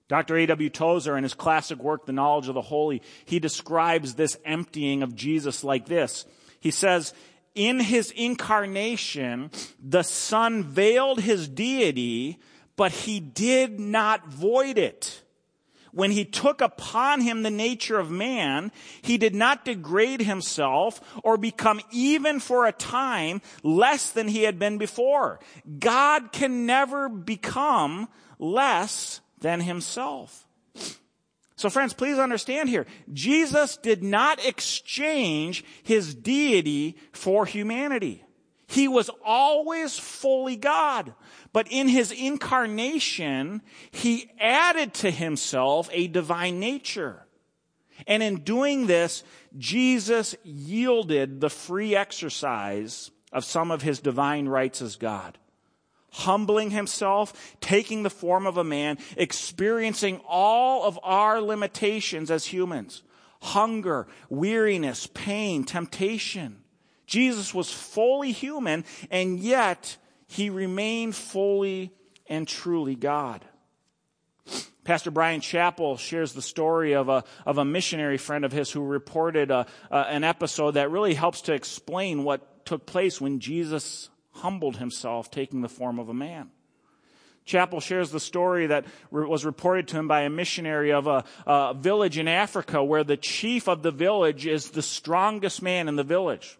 Dr. 0.06 0.36
A.W. 0.36 0.70
Tozer, 0.70 1.16
in 1.16 1.22
his 1.22 1.34
classic 1.34 1.78
work, 1.80 2.06
The 2.06 2.12
Knowledge 2.12 2.48
of 2.48 2.54
the 2.54 2.62
Holy, 2.62 3.02
he 3.24 3.38
describes 3.38 4.14
this 4.14 4.38
emptying 4.44 5.02
of 5.02 5.14
Jesus 5.14 5.64
like 5.64 5.86
this. 5.86 6.24
He 6.60 6.70
says, 6.70 7.14
in 7.54 7.80
his 7.80 8.10
incarnation, 8.12 9.50
the 9.82 10.02
Son 10.02 10.62
veiled 10.62 11.20
his 11.20 11.48
deity, 11.48 12.38
but 12.76 12.92
he 12.92 13.20
did 13.20 13.80
not 13.80 14.28
void 14.28 14.78
it. 14.78 15.22
When 15.92 16.10
he 16.10 16.24
took 16.24 16.60
upon 16.60 17.22
him 17.22 17.42
the 17.42 17.50
nature 17.50 17.98
of 17.98 18.10
man, 18.10 18.70
he 19.02 19.18
did 19.18 19.34
not 19.34 19.64
degrade 19.64 20.20
himself 20.20 21.00
or 21.24 21.36
become 21.36 21.80
even 21.90 22.40
for 22.40 22.66
a 22.66 22.72
time 22.72 23.40
less 23.62 24.10
than 24.10 24.28
he 24.28 24.42
had 24.42 24.58
been 24.58 24.78
before. 24.78 25.40
God 25.78 26.30
can 26.30 26.66
never 26.66 27.08
become 27.08 28.08
less 28.38 29.20
than 29.40 29.60
himself. 29.60 30.46
So 31.58 31.68
friends, 31.68 31.92
please 31.92 32.20
understand 32.20 32.68
here, 32.68 32.86
Jesus 33.12 33.76
did 33.78 34.00
not 34.00 34.44
exchange 34.46 35.64
his 35.82 36.14
deity 36.14 36.96
for 37.10 37.44
humanity. 37.46 38.24
He 38.68 38.86
was 38.86 39.10
always 39.24 39.98
fully 39.98 40.54
God. 40.54 41.14
But 41.52 41.66
in 41.68 41.88
his 41.88 42.12
incarnation, 42.12 43.62
he 43.90 44.30
added 44.38 44.94
to 44.94 45.10
himself 45.10 45.90
a 45.92 46.06
divine 46.06 46.60
nature. 46.60 47.26
And 48.06 48.22
in 48.22 48.44
doing 48.44 48.86
this, 48.86 49.24
Jesus 49.56 50.36
yielded 50.44 51.40
the 51.40 51.50
free 51.50 51.96
exercise 51.96 53.10
of 53.32 53.44
some 53.44 53.72
of 53.72 53.82
his 53.82 53.98
divine 53.98 54.46
rights 54.46 54.80
as 54.80 54.94
God 54.94 55.36
humbling 56.10 56.70
himself, 56.70 57.56
taking 57.60 58.02
the 58.02 58.10
form 58.10 58.46
of 58.46 58.56
a 58.56 58.64
man, 58.64 58.98
experiencing 59.16 60.20
all 60.26 60.84
of 60.84 60.98
our 61.02 61.40
limitations 61.40 62.30
as 62.30 62.46
humans. 62.46 63.02
Hunger, 63.40 64.06
weariness, 64.28 65.06
pain, 65.14 65.64
temptation. 65.64 66.62
Jesus 67.06 67.54
was 67.54 67.70
fully 67.70 68.32
human 68.32 68.84
and 69.10 69.38
yet 69.38 69.96
he 70.26 70.50
remained 70.50 71.14
fully 71.14 71.92
and 72.28 72.46
truly 72.46 72.94
God. 72.94 73.44
Pastor 74.84 75.10
Bryan 75.10 75.40
Chapell 75.40 75.98
shares 75.98 76.32
the 76.32 76.42
story 76.42 76.94
of 76.94 77.10
a, 77.10 77.22
of 77.44 77.58
a 77.58 77.64
missionary 77.64 78.16
friend 78.16 78.44
of 78.44 78.52
his 78.52 78.70
who 78.70 78.84
reported 78.84 79.50
a, 79.50 79.66
a, 79.90 79.96
an 79.96 80.24
episode 80.24 80.72
that 80.72 80.90
really 80.90 81.12
helps 81.12 81.42
to 81.42 81.52
explain 81.52 82.24
what 82.24 82.64
took 82.64 82.86
place 82.86 83.20
when 83.20 83.38
Jesus 83.38 84.08
humbled 84.38 84.76
himself, 84.76 85.30
taking 85.30 85.60
the 85.60 85.68
form 85.68 85.98
of 85.98 86.08
a 86.08 86.14
man. 86.14 86.50
Chapell 87.46 87.80
shares 87.80 88.10
the 88.10 88.20
story 88.20 88.66
that 88.66 88.84
was 89.10 89.44
reported 89.44 89.88
to 89.88 89.96
him 89.96 90.06
by 90.06 90.22
a 90.22 90.30
missionary 90.30 90.92
of 90.92 91.06
a, 91.06 91.24
a, 91.46 91.74
village 91.74 92.18
in 92.18 92.28
Africa 92.28 92.84
where 92.84 93.04
the 93.04 93.16
chief 93.16 93.68
of 93.68 93.82
the 93.82 93.90
village 93.90 94.46
is 94.46 94.70
the 94.70 94.82
strongest 94.82 95.62
man 95.62 95.88
in 95.88 95.96
the 95.96 96.04
village. 96.04 96.58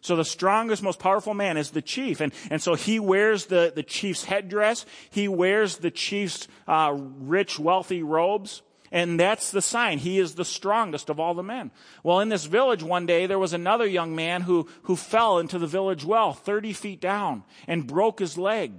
So 0.00 0.16
the 0.16 0.24
strongest, 0.24 0.82
most 0.82 0.98
powerful 0.98 1.34
man 1.34 1.58
is 1.58 1.72
the 1.72 1.82
chief. 1.82 2.20
And, 2.20 2.32
and 2.50 2.62
so 2.62 2.74
he 2.74 2.98
wears 2.98 3.46
the, 3.46 3.70
the 3.74 3.82
chief's 3.82 4.24
headdress. 4.24 4.86
He 5.10 5.28
wears 5.28 5.76
the 5.76 5.90
chief's 5.90 6.48
uh, 6.66 6.96
rich, 6.96 7.58
wealthy 7.58 8.02
robes. 8.02 8.62
And 8.92 9.20
that's 9.20 9.50
the 9.52 9.62
sign. 9.62 9.98
He 9.98 10.18
is 10.18 10.34
the 10.34 10.44
strongest 10.44 11.10
of 11.10 11.20
all 11.20 11.34
the 11.34 11.44
men. 11.44 11.70
Well, 12.02 12.20
in 12.20 12.28
this 12.28 12.46
village 12.46 12.82
one 12.82 13.06
day, 13.06 13.26
there 13.26 13.38
was 13.38 13.52
another 13.52 13.86
young 13.86 14.16
man 14.16 14.42
who, 14.42 14.66
who 14.82 14.96
fell 14.96 15.38
into 15.38 15.58
the 15.58 15.66
village 15.66 16.04
well, 16.04 16.32
30 16.32 16.72
feet 16.72 17.00
down, 17.00 17.44
and 17.68 17.86
broke 17.86 18.18
his 18.18 18.36
leg. 18.36 18.72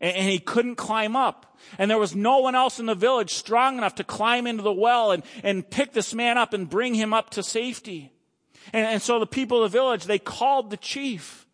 And, 0.00 0.16
and 0.16 0.30
he 0.30 0.38
couldn't 0.38 0.76
climb 0.76 1.16
up. 1.16 1.58
And 1.78 1.90
there 1.90 1.98
was 1.98 2.14
no 2.14 2.38
one 2.38 2.54
else 2.54 2.80
in 2.80 2.86
the 2.86 2.94
village 2.94 3.34
strong 3.34 3.76
enough 3.76 3.96
to 3.96 4.04
climb 4.04 4.46
into 4.46 4.62
the 4.62 4.72
well 4.72 5.12
and, 5.12 5.22
and 5.42 5.68
pick 5.68 5.92
this 5.92 6.14
man 6.14 6.38
up 6.38 6.54
and 6.54 6.68
bring 6.68 6.94
him 6.94 7.12
up 7.12 7.30
to 7.30 7.42
safety. 7.42 8.12
And, 8.72 8.86
and 8.86 9.02
so 9.02 9.18
the 9.18 9.26
people 9.26 9.62
of 9.62 9.70
the 9.70 9.78
village, 9.78 10.04
they 10.04 10.18
called 10.18 10.70
the 10.70 10.76
chief 10.76 11.45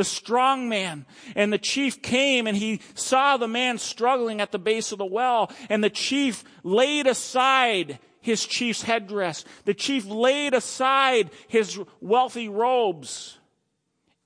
the 0.00 0.04
strong 0.04 0.66
man. 0.66 1.04
And 1.36 1.52
the 1.52 1.58
chief 1.58 2.00
came 2.00 2.46
and 2.46 2.56
he 2.56 2.80
saw 2.94 3.36
the 3.36 3.46
man 3.46 3.76
struggling 3.76 4.40
at 4.40 4.50
the 4.50 4.58
base 4.58 4.92
of 4.92 4.98
the 4.98 5.04
well. 5.04 5.52
And 5.68 5.84
the 5.84 5.90
chief 5.90 6.42
laid 6.64 7.06
aside 7.06 7.98
his 8.22 8.46
chief's 8.46 8.80
headdress. 8.80 9.44
The 9.66 9.74
chief 9.74 10.06
laid 10.06 10.54
aside 10.54 11.28
his 11.48 11.78
wealthy 12.00 12.48
robes. 12.48 13.38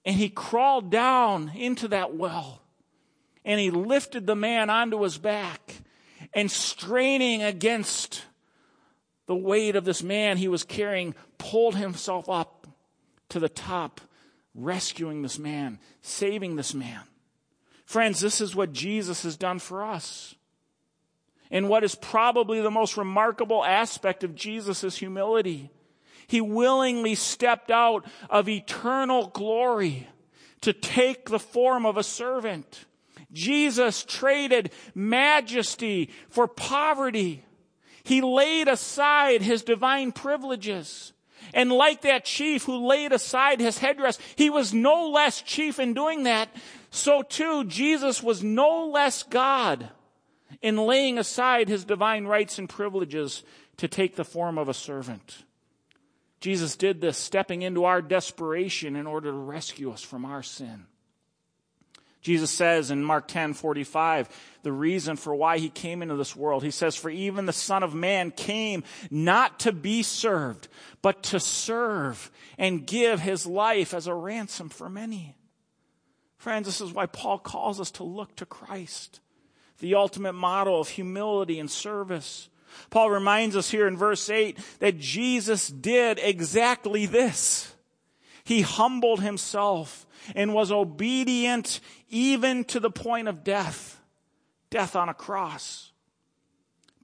And 0.04 0.14
he 0.14 0.28
crawled 0.28 0.92
down 0.92 1.50
into 1.56 1.88
that 1.88 2.14
well. 2.14 2.62
And 3.44 3.58
he 3.58 3.72
lifted 3.72 4.28
the 4.28 4.36
man 4.36 4.70
onto 4.70 5.02
his 5.02 5.18
back. 5.18 5.74
And 6.32 6.48
straining 6.52 7.42
against 7.42 8.22
the 9.26 9.34
weight 9.34 9.74
of 9.74 9.84
this 9.84 10.04
man 10.04 10.36
he 10.36 10.46
was 10.46 10.62
carrying, 10.62 11.16
pulled 11.36 11.74
himself 11.74 12.28
up 12.28 12.68
to 13.30 13.40
the 13.40 13.48
top 13.48 14.00
rescuing 14.54 15.22
this 15.22 15.38
man, 15.38 15.78
saving 16.02 16.56
this 16.56 16.74
man. 16.74 17.00
Friends, 17.84 18.20
this 18.20 18.40
is 18.40 18.56
what 18.56 18.72
Jesus 18.72 19.22
has 19.24 19.36
done 19.36 19.58
for 19.58 19.84
us. 19.84 20.34
And 21.50 21.68
what 21.68 21.84
is 21.84 21.94
probably 21.94 22.60
the 22.60 22.70
most 22.70 22.96
remarkable 22.96 23.64
aspect 23.64 24.24
of 24.24 24.34
Jesus' 24.34 24.96
humility 24.96 25.70
He 26.26 26.40
willingly 26.40 27.14
stepped 27.14 27.70
out 27.70 28.06
of 28.30 28.48
eternal 28.48 29.26
glory 29.28 30.08
to 30.62 30.72
take 30.72 31.28
the 31.28 31.38
form 31.38 31.84
of 31.84 31.98
a 31.98 32.02
servant. 32.02 32.86
Jesus 33.32 34.04
traded 34.04 34.72
majesty 34.94 36.10
for 36.30 36.48
poverty. 36.48 37.44
He 38.04 38.20
laid 38.20 38.68
aside 38.68 39.42
his 39.42 39.62
divine 39.62 40.12
privileges. 40.12 41.13
And 41.54 41.72
like 41.72 42.02
that 42.02 42.24
chief 42.24 42.64
who 42.64 42.86
laid 42.86 43.12
aside 43.12 43.60
his 43.60 43.78
headdress, 43.78 44.18
he 44.34 44.50
was 44.50 44.74
no 44.74 45.08
less 45.08 45.40
chief 45.40 45.78
in 45.78 45.94
doing 45.94 46.24
that. 46.24 46.48
So 46.90 47.22
too, 47.22 47.64
Jesus 47.64 48.22
was 48.22 48.42
no 48.42 48.86
less 48.88 49.22
God 49.22 49.88
in 50.60 50.76
laying 50.76 51.16
aside 51.16 51.68
his 51.68 51.84
divine 51.84 52.26
rights 52.26 52.58
and 52.58 52.68
privileges 52.68 53.44
to 53.76 53.88
take 53.88 54.16
the 54.16 54.24
form 54.24 54.58
of 54.58 54.68
a 54.68 54.74
servant. 54.74 55.44
Jesus 56.40 56.76
did 56.76 57.00
this 57.00 57.16
stepping 57.16 57.62
into 57.62 57.84
our 57.84 58.02
desperation 58.02 58.96
in 58.96 59.06
order 59.06 59.30
to 59.30 59.38
rescue 59.38 59.92
us 59.92 60.02
from 60.02 60.24
our 60.24 60.42
sin. 60.42 60.86
Jesus 62.24 62.50
says 62.50 62.90
in 62.90 63.04
Mark 63.04 63.28
10 63.28 63.52
45, 63.52 64.30
the 64.62 64.72
reason 64.72 65.16
for 65.16 65.34
why 65.34 65.58
he 65.58 65.68
came 65.68 66.00
into 66.00 66.16
this 66.16 66.34
world. 66.34 66.64
He 66.64 66.70
says, 66.70 66.96
For 66.96 67.10
even 67.10 67.44
the 67.44 67.52
Son 67.52 67.82
of 67.82 67.94
Man 67.94 68.30
came 68.30 68.82
not 69.10 69.60
to 69.60 69.72
be 69.72 70.02
served, 70.02 70.68
but 71.02 71.22
to 71.24 71.38
serve 71.38 72.30
and 72.56 72.86
give 72.86 73.20
his 73.20 73.46
life 73.46 73.92
as 73.92 74.06
a 74.06 74.14
ransom 74.14 74.70
for 74.70 74.88
many. 74.88 75.36
Friends, 76.38 76.66
this 76.66 76.80
is 76.80 76.92
why 76.92 77.04
Paul 77.04 77.38
calls 77.38 77.78
us 77.78 77.90
to 77.92 78.04
look 78.04 78.34
to 78.36 78.46
Christ, 78.46 79.20
the 79.80 79.94
ultimate 79.94 80.32
model 80.32 80.80
of 80.80 80.88
humility 80.88 81.60
and 81.60 81.70
service. 81.70 82.48
Paul 82.88 83.10
reminds 83.10 83.54
us 83.54 83.70
here 83.70 83.86
in 83.86 83.98
verse 83.98 84.30
8 84.30 84.58
that 84.78 84.98
Jesus 84.98 85.68
did 85.68 86.18
exactly 86.22 87.04
this. 87.04 87.74
He 88.44 88.62
humbled 88.62 89.20
himself 89.20 90.03
and 90.34 90.54
was 90.54 90.72
obedient 90.72 91.80
even 92.08 92.64
to 92.64 92.80
the 92.80 92.90
point 92.90 93.28
of 93.28 93.44
death, 93.44 94.00
death 94.70 94.96
on 94.96 95.08
a 95.08 95.14
cross. 95.14 95.92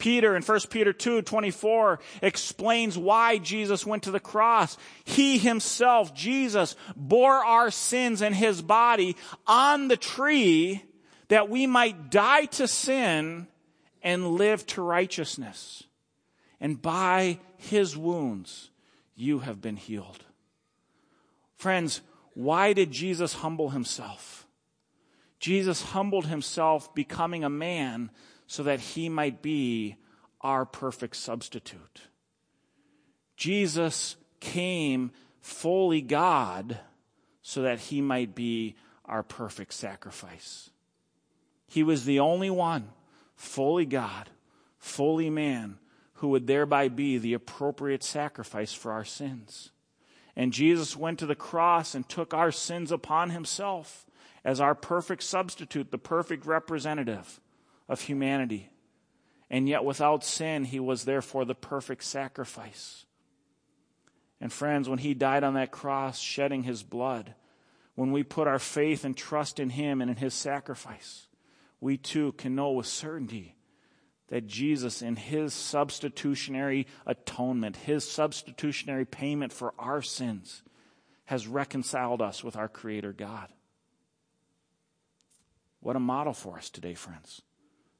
Peter 0.00 0.34
in 0.34 0.42
1 0.42 0.60
Peter 0.70 0.92
2, 0.92 1.22
24 1.22 2.00
explains 2.22 2.98
why 2.98 3.38
Jesus 3.38 3.86
went 3.86 4.02
to 4.04 4.10
the 4.10 4.18
cross. 4.18 4.76
He 5.04 5.38
himself, 5.38 6.14
Jesus, 6.14 6.74
bore 6.96 7.44
our 7.44 7.70
sins 7.70 8.22
in 8.22 8.32
his 8.32 8.62
body 8.62 9.16
on 9.46 9.88
the 9.88 9.96
tree 9.96 10.82
that 11.28 11.48
we 11.48 11.66
might 11.66 12.10
die 12.10 12.46
to 12.46 12.66
sin 12.66 13.46
and 14.02 14.32
live 14.32 14.66
to 14.66 14.82
righteousness. 14.82 15.84
And 16.60 16.80
by 16.80 17.38
his 17.56 17.96
wounds, 17.96 18.70
you 19.14 19.40
have 19.40 19.60
been 19.60 19.76
healed. 19.76 20.24
Friends, 21.56 22.00
why 22.40 22.72
did 22.72 22.90
Jesus 22.90 23.34
humble 23.34 23.68
himself? 23.68 24.46
Jesus 25.38 25.82
humbled 25.82 26.26
himself, 26.26 26.94
becoming 26.94 27.44
a 27.44 27.50
man 27.50 28.10
so 28.46 28.62
that 28.62 28.80
he 28.80 29.10
might 29.10 29.42
be 29.42 29.96
our 30.40 30.64
perfect 30.64 31.16
substitute. 31.16 32.02
Jesus 33.36 34.16
came 34.40 35.12
fully 35.42 36.00
God 36.00 36.78
so 37.42 37.62
that 37.62 37.78
he 37.78 38.00
might 38.00 38.34
be 38.34 38.74
our 39.04 39.22
perfect 39.22 39.74
sacrifice. 39.74 40.70
He 41.66 41.82
was 41.82 42.06
the 42.06 42.20
only 42.20 42.48
one, 42.48 42.88
fully 43.36 43.84
God, 43.84 44.30
fully 44.78 45.28
man, 45.28 45.78
who 46.14 46.28
would 46.28 46.46
thereby 46.46 46.88
be 46.88 47.18
the 47.18 47.34
appropriate 47.34 48.02
sacrifice 48.02 48.72
for 48.72 48.92
our 48.92 49.04
sins. 49.04 49.72
And 50.40 50.54
Jesus 50.54 50.96
went 50.96 51.18
to 51.18 51.26
the 51.26 51.34
cross 51.34 51.94
and 51.94 52.08
took 52.08 52.32
our 52.32 52.50
sins 52.50 52.90
upon 52.90 53.28
himself 53.28 54.06
as 54.42 54.58
our 54.58 54.74
perfect 54.74 55.22
substitute, 55.22 55.90
the 55.90 55.98
perfect 55.98 56.46
representative 56.46 57.42
of 57.90 58.00
humanity. 58.00 58.70
And 59.50 59.68
yet, 59.68 59.84
without 59.84 60.24
sin, 60.24 60.64
he 60.64 60.80
was 60.80 61.04
therefore 61.04 61.44
the 61.44 61.54
perfect 61.54 62.04
sacrifice. 62.04 63.04
And 64.40 64.50
friends, 64.50 64.88
when 64.88 65.00
he 65.00 65.12
died 65.12 65.44
on 65.44 65.52
that 65.54 65.72
cross, 65.72 66.18
shedding 66.18 66.62
his 66.62 66.82
blood, 66.82 67.34
when 67.94 68.10
we 68.10 68.22
put 68.22 68.48
our 68.48 68.58
faith 68.58 69.04
and 69.04 69.14
trust 69.14 69.60
in 69.60 69.68
him 69.68 70.00
and 70.00 70.10
in 70.10 70.16
his 70.16 70.32
sacrifice, 70.32 71.26
we 71.82 71.98
too 71.98 72.32
can 72.32 72.54
know 72.54 72.70
with 72.70 72.86
certainty 72.86 73.56
that 74.30 74.46
Jesus, 74.46 75.02
in 75.02 75.16
his 75.16 75.52
substitutionary 75.52 76.86
atonement, 77.04 77.76
his 77.76 78.08
substitutionary 78.08 79.04
payment 79.04 79.52
for 79.52 79.74
our 79.78 80.00
sins, 80.00 80.62
has 81.26 81.46
reconciled 81.46 82.22
us 82.22 82.42
with 82.42 82.56
our 82.56 82.68
Creator 82.68 83.12
God. 83.12 83.48
What 85.80 85.96
a 85.96 86.00
model 86.00 86.32
for 86.32 86.56
us 86.56 86.70
today, 86.70 86.94
friends. 86.94 87.42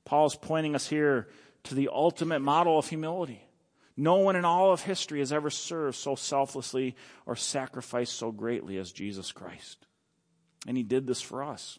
Paul 0.04 0.26
is 0.26 0.36
pointing 0.36 0.74
us 0.74 0.88
here 0.88 1.28
to 1.64 1.74
the 1.74 1.90
ultimate 1.92 2.40
model 2.40 2.78
of 2.78 2.88
humility. 2.88 3.46
No 3.96 4.16
one 4.16 4.36
in 4.36 4.44
all 4.44 4.72
of 4.72 4.82
history 4.82 5.18
has 5.18 5.32
ever 5.32 5.50
served 5.50 5.96
so 5.96 6.14
selflessly 6.14 6.96
or 7.26 7.36
sacrificed 7.36 8.14
so 8.14 8.30
greatly 8.30 8.78
as 8.78 8.92
Jesus 8.92 9.32
Christ. 9.32 9.86
And 10.66 10.76
he 10.76 10.82
did 10.82 11.06
this 11.06 11.20
for 11.20 11.42
us. 11.42 11.78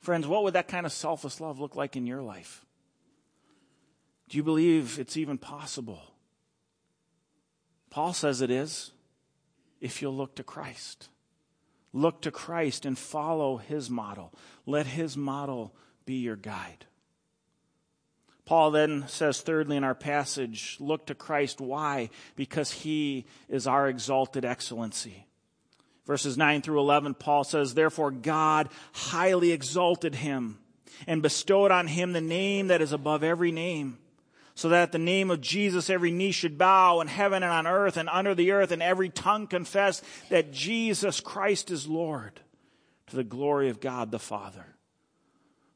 Friends, 0.00 0.26
what 0.26 0.42
would 0.44 0.54
that 0.54 0.68
kind 0.68 0.86
of 0.86 0.92
selfless 0.92 1.40
love 1.40 1.60
look 1.60 1.76
like 1.76 1.96
in 1.96 2.06
your 2.06 2.22
life? 2.22 2.64
Do 4.34 4.38
you 4.38 4.42
believe 4.42 4.98
it's 4.98 5.16
even 5.16 5.38
possible? 5.38 6.02
Paul 7.88 8.12
says 8.12 8.40
it 8.40 8.50
is 8.50 8.90
if 9.80 10.02
you'll 10.02 10.16
look 10.16 10.34
to 10.34 10.42
Christ. 10.42 11.08
Look 11.92 12.20
to 12.22 12.32
Christ 12.32 12.84
and 12.84 12.98
follow 12.98 13.58
his 13.58 13.88
model. 13.88 14.32
Let 14.66 14.86
his 14.86 15.16
model 15.16 15.72
be 16.04 16.14
your 16.14 16.34
guide. 16.34 16.86
Paul 18.44 18.72
then 18.72 19.04
says, 19.06 19.40
thirdly, 19.40 19.76
in 19.76 19.84
our 19.84 19.94
passage, 19.94 20.78
look 20.80 21.06
to 21.06 21.14
Christ. 21.14 21.60
Why? 21.60 22.10
Because 22.34 22.72
he 22.72 23.26
is 23.48 23.68
our 23.68 23.88
exalted 23.88 24.44
excellency. 24.44 25.28
Verses 26.06 26.36
9 26.36 26.60
through 26.60 26.80
11, 26.80 27.14
Paul 27.14 27.44
says, 27.44 27.74
Therefore 27.74 28.10
God 28.10 28.68
highly 28.94 29.52
exalted 29.52 30.16
him 30.16 30.58
and 31.06 31.22
bestowed 31.22 31.70
on 31.70 31.86
him 31.86 32.12
the 32.12 32.20
name 32.20 32.66
that 32.66 32.82
is 32.82 32.90
above 32.90 33.22
every 33.22 33.52
name 33.52 33.98
so 34.54 34.68
that 34.68 34.82
at 34.82 34.92
the 34.92 34.98
name 34.98 35.30
of 35.30 35.40
Jesus 35.40 35.90
every 35.90 36.10
knee 36.10 36.32
should 36.32 36.58
bow 36.58 37.00
in 37.00 37.08
heaven 37.08 37.42
and 37.42 37.52
on 37.52 37.66
earth 37.66 37.96
and 37.96 38.08
under 38.08 38.34
the 38.34 38.52
earth 38.52 38.70
and 38.70 38.82
every 38.82 39.08
tongue 39.08 39.46
confess 39.46 40.02
that 40.30 40.52
Jesus 40.52 41.20
Christ 41.20 41.70
is 41.70 41.88
Lord 41.88 42.40
to 43.08 43.16
the 43.16 43.24
glory 43.24 43.68
of 43.68 43.80
God 43.80 44.10
the 44.10 44.18
Father. 44.18 44.66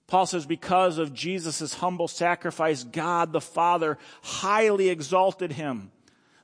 Paul 0.07 0.25
says, 0.25 0.47
because 0.47 0.97
of 0.97 1.13
Jesus' 1.13 1.75
humble 1.75 2.09
sacrifice, 2.09 2.83
God 2.83 3.33
the 3.33 3.43
Father 3.43 3.99
highly 4.23 4.89
exalted 4.89 5.53
him. 5.53 5.93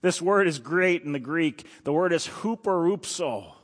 This 0.03 0.21
word 0.21 0.47
is 0.47 0.59
great 0.59 1.03
in 1.03 1.13
the 1.13 1.19
Greek. 1.19 1.67
The 1.85 1.93
word 1.93 2.13
is 2.13 2.27
huperupso 2.27 3.55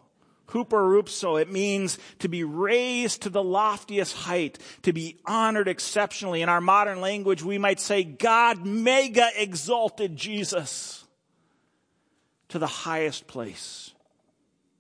huperupso. 0.51 1.41
It 1.41 1.51
means 1.51 1.99
to 2.21 2.29
be 2.29 2.45
raised 2.45 3.23
to 3.23 3.31
the 3.31 3.43
loftiest 3.43 4.15
height, 4.15 4.59
to 4.83 4.93
be 4.93 5.19
honored 5.27 5.69
exceptionally. 5.69 6.43
In 6.43 6.49
our 6.49 6.61
modern 6.61 7.01
language, 7.01 7.43
we 7.43 7.59
might 7.59 7.81
say 7.81 8.05
God 8.05 8.67
mega 8.67 9.29
exalted 9.37 10.17
Jesus 10.17 11.05
to 12.49 12.59
the 12.59 12.67
highest 12.67 13.27
place. 13.27 13.93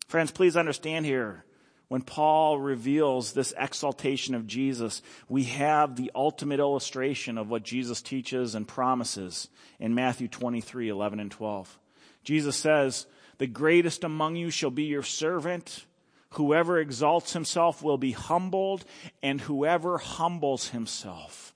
Friends, 0.08 0.30
please 0.32 0.56
understand 0.56 1.06
here, 1.06 1.44
when 1.86 2.02
Paul 2.02 2.58
reveals 2.60 3.32
this 3.32 3.52
exaltation 3.58 4.36
of 4.36 4.46
Jesus, 4.46 5.02
we 5.28 5.44
have 5.44 5.96
the 5.96 6.12
ultimate 6.14 6.60
illustration 6.60 7.36
of 7.36 7.50
what 7.50 7.64
Jesus 7.64 8.00
teaches 8.00 8.54
and 8.54 8.66
promises 8.66 9.48
in 9.80 9.94
Matthew 9.94 10.28
23, 10.28 10.88
11 10.88 11.18
and 11.18 11.30
12. 11.32 11.78
Jesus 12.22 12.56
says, 12.56 13.06
the 13.40 13.46
greatest 13.46 14.04
among 14.04 14.36
you 14.36 14.50
shall 14.50 14.70
be 14.70 14.82
your 14.82 15.02
servant. 15.02 15.86
Whoever 16.34 16.78
exalts 16.78 17.32
himself 17.32 17.82
will 17.82 17.96
be 17.96 18.12
humbled, 18.12 18.84
and 19.22 19.40
whoever 19.40 19.96
humbles 19.96 20.68
himself 20.68 21.54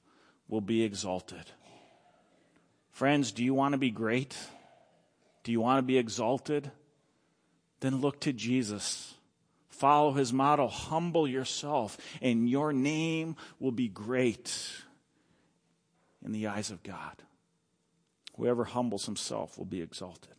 will 0.49 0.63
be 0.63 0.83
exalted. 0.83 1.45
Friends, 2.91 3.33
do 3.33 3.45
you 3.45 3.53
want 3.53 3.73
to 3.73 3.79
be 3.79 3.91
great? 3.91 4.35
Do 5.43 5.53
you 5.53 5.61
want 5.61 5.77
to 5.77 5.83
be 5.83 5.99
exalted? 5.99 6.71
Then 7.81 8.01
look 8.01 8.19
to 8.21 8.33
Jesus. 8.33 9.13
Follow 9.69 10.13
his 10.13 10.33
model. 10.33 10.69
Humble 10.69 11.29
yourself, 11.29 11.99
and 12.23 12.49
your 12.49 12.73
name 12.73 13.37
will 13.61 13.73
be 13.73 13.89
great 13.89 14.57
in 16.25 16.33
the 16.33 16.47
eyes 16.47 16.71
of 16.71 16.83
God. 16.83 17.23
Whoever 18.39 18.65
humbles 18.65 19.05
himself 19.05 19.59
will 19.59 19.67
be 19.67 19.83
exalted. 19.83 20.35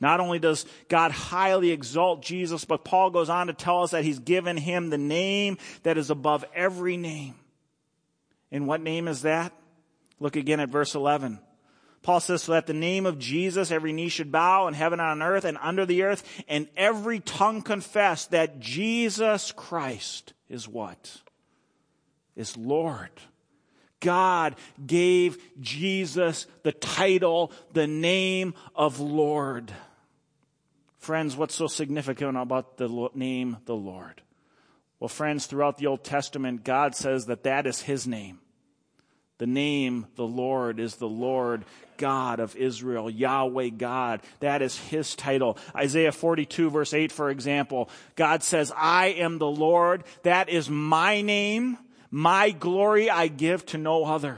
Not 0.00 0.20
only 0.20 0.38
does 0.38 0.64
God 0.88 1.10
highly 1.10 1.70
exalt 1.70 2.22
Jesus, 2.22 2.64
but 2.64 2.84
Paul 2.84 3.10
goes 3.10 3.28
on 3.28 3.48
to 3.48 3.52
tell 3.52 3.82
us 3.82 3.90
that 3.90 4.04
he's 4.04 4.20
given 4.20 4.56
him 4.56 4.90
the 4.90 4.98
name 4.98 5.58
that 5.82 5.98
is 5.98 6.10
above 6.10 6.44
every 6.54 6.96
name. 6.96 7.34
And 8.52 8.66
what 8.66 8.80
name 8.80 9.08
is 9.08 9.22
that? 9.22 9.52
Look 10.20 10.36
again 10.36 10.60
at 10.60 10.68
verse 10.68 10.94
11. 10.94 11.40
Paul 12.02 12.20
says, 12.20 12.42
so 12.42 12.52
that 12.52 12.66
the 12.66 12.74
name 12.74 13.06
of 13.06 13.18
Jesus 13.18 13.70
every 13.70 13.92
knee 13.92 14.08
should 14.08 14.32
bow 14.32 14.68
in 14.68 14.74
heaven 14.74 15.00
and 15.00 15.08
on 15.08 15.22
earth 15.22 15.44
and 15.44 15.58
under 15.60 15.84
the 15.84 16.04
earth, 16.04 16.22
and 16.48 16.68
every 16.76 17.20
tongue 17.20 17.60
confess 17.60 18.26
that 18.26 18.60
Jesus 18.60 19.52
Christ 19.52 20.32
is 20.48 20.68
what? 20.68 21.20
Is 22.36 22.56
Lord. 22.56 23.10
God 24.00 24.54
gave 24.86 25.38
Jesus 25.60 26.46
the 26.62 26.70
title, 26.72 27.50
the 27.72 27.88
name 27.88 28.54
of 28.76 29.00
Lord. 29.00 29.72
Friends, 31.08 31.38
what's 31.38 31.54
so 31.54 31.68
significant 31.68 32.36
about 32.36 32.76
the 32.76 33.08
name 33.14 33.56
the 33.64 33.74
Lord? 33.74 34.20
Well, 35.00 35.08
friends, 35.08 35.46
throughout 35.46 35.78
the 35.78 35.86
Old 35.86 36.04
Testament, 36.04 36.64
God 36.64 36.94
says 36.94 37.24
that 37.24 37.44
that 37.44 37.66
is 37.66 37.80
His 37.80 38.06
name. 38.06 38.40
The 39.38 39.46
name, 39.46 40.06
the 40.16 40.26
Lord, 40.26 40.78
is 40.78 40.96
the 40.96 41.08
Lord 41.08 41.64
God 41.96 42.40
of 42.40 42.54
Israel, 42.56 43.08
Yahweh 43.08 43.70
God. 43.70 44.20
That 44.40 44.60
is 44.60 44.76
his 44.76 45.14
title. 45.14 45.56
Isaiah 45.74 46.12
42 46.12 46.68
verse 46.68 46.92
8, 46.92 47.10
for 47.10 47.30
example, 47.30 47.88
God 48.14 48.42
says, 48.42 48.70
I 48.76 49.06
am 49.06 49.38
the 49.38 49.48
Lord. 49.48 50.04
That 50.24 50.50
is 50.50 50.68
my 50.68 51.22
name. 51.22 51.78
My 52.10 52.50
glory 52.50 53.08
I 53.08 53.28
give 53.28 53.64
to 53.66 53.78
no 53.78 54.04
other. 54.04 54.36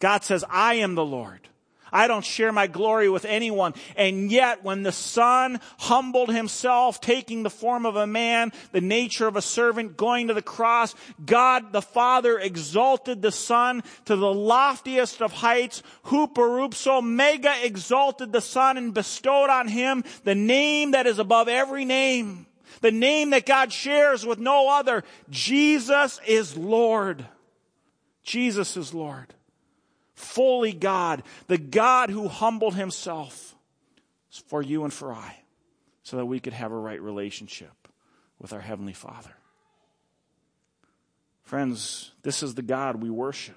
God 0.00 0.22
says, 0.22 0.44
I 0.50 0.74
am 0.74 0.96
the 0.96 1.06
Lord. 1.06 1.48
I 1.92 2.08
don't 2.08 2.24
share 2.24 2.52
my 2.52 2.66
glory 2.66 3.08
with 3.08 3.24
anyone. 3.24 3.74
And 3.96 4.30
yet, 4.30 4.64
when 4.64 4.82
the 4.82 4.92
Son 4.92 5.60
humbled 5.78 6.32
himself, 6.32 7.00
taking 7.00 7.42
the 7.42 7.50
form 7.50 7.86
of 7.86 7.96
a 7.96 8.06
man, 8.06 8.52
the 8.72 8.80
nature 8.80 9.26
of 9.26 9.36
a 9.36 9.42
servant, 9.42 9.96
going 9.96 10.28
to 10.28 10.34
the 10.34 10.42
cross, 10.42 10.94
God 11.24 11.72
the 11.72 11.82
Father 11.82 12.38
exalted 12.38 13.22
the 13.22 13.32
Son 13.32 13.82
to 14.04 14.16
the 14.16 14.32
loftiest 14.32 15.22
of 15.22 15.32
heights. 15.32 15.82
Huperupso 16.06 17.02
mega 17.02 17.54
exalted 17.62 18.32
the 18.32 18.40
Son 18.40 18.76
and 18.76 18.94
bestowed 18.94 19.50
on 19.50 19.68
him 19.68 20.04
the 20.24 20.34
name 20.34 20.92
that 20.92 21.06
is 21.06 21.18
above 21.18 21.48
every 21.48 21.84
name. 21.84 22.46
The 22.80 22.92
name 22.92 23.30
that 23.30 23.46
God 23.46 23.72
shares 23.72 24.24
with 24.24 24.38
no 24.38 24.68
other. 24.68 25.02
Jesus 25.30 26.20
is 26.26 26.56
Lord. 26.56 27.26
Jesus 28.22 28.76
is 28.76 28.92
Lord 28.92 29.34
fully 30.18 30.72
God, 30.72 31.22
the 31.46 31.58
God 31.58 32.10
who 32.10 32.28
humbled 32.28 32.74
himself 32.74 33.54
for 34.46 34.60
you 34.62 34.84
and 34.84 34.92
for 34.92 35.12
I, 35.12 35.36
so 36.02 36.16
that 36.16 36.26
we 36.26 36.40
could 36.40 36.52
have 36.52 36.72
a 36.72 36.76
right 36.76 37.00
relationship 37.00 37.88
with 38.38 38.52
our 38.52 38.60
Heavenly 38.60 38.92
Father. 38.92 39.34
Friends, 41.44 42.10
this 42.22 42.42
is 42.42 42.54
the 42.54 42.62
God 42.62 43.02
we 43.02 43.10
worship. 43.10 43.56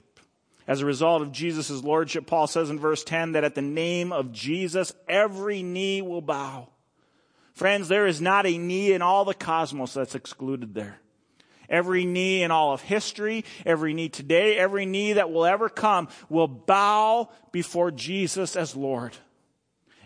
As 0.67 0.79
a 0.79 0.85
result 0.85 1.21
of 1.21 1.31
Jesus' 1.31 1.83
lordship, 1.83 2.27
Paul 2.27 2.47
says 2.47 2.69
in 2.69 2.79
verse 2.79 3.03
10 3.03 3.33
that 3.33 3.43
at 3.43 3.55
the 3.55 3.61
name 3.61 4.13
of 4.13 4.31
Jesus, 4.31 4.93
every 5.09 5.63
knee 5.63 6.01
will 6.01 6.21
bow. 6.21 6.69
Friends, 7.53 7.89
there 7.89 8.07
is 8.07 8.21
not 8.21 8.45
a 8.45 8.57
knee 8.57 8.93
in 8.93 9.01
all 9.01 9.25
the 9.25 9.33
cosmos 9.33 9.95
that's 9.95 10.15
excluded 10.15 10.73
there. 10.73 11.00
Every 11.71 12.05
knee 12.05 12.43
in 12.43 12.51
all 12.51 12.73
of 12.73 12.81
history, 12.81 13.45
every 13.65 13.93
knee 13.93 14.09
today, 14.09 14.57
every 14.57 14.85
knee 14.85 15.13
that 15.13 15.31
will 15.31 15.45
ever 15.45 15.69
come 15.69 16.09
will 16.29 16.49
bow 16.49 17.29
before 17.53 17.89
Jesus 17.89 18.57
as 18.57 18.75
Lord. 18.75 19.15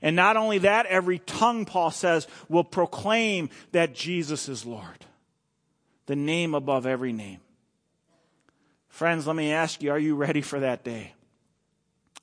And 0.02 0.16
not 0.16 0.38
only 0.38 0.60
that, 0.60 0.86
every 0.86 1.18
tongue, 1.18 1.66
Paul 1.66 1.90
says, 1.90 2.28
will 2.48 2.64
proclaim 2.64 3.50
that 3.72 3.96
Jesus 3.96 4.48
is 4.48 4.64
Lord. 4.64 5.06
The 6.06 6.16
name 6.16 6.54
above 6.54 6.86
every 6.86 7.12
name. 7.12 7.40
Friends, 8.88 9.26
let 9.26 9.36
me 9.36 9.52
ask 9.52 9.82
you, 9.82 9.90
are 9.90 10.00
you 10.00 10.16
ready 10.16 10.42
for 10.42 10.60
that 10.60 10.84
day? 10.84 11.14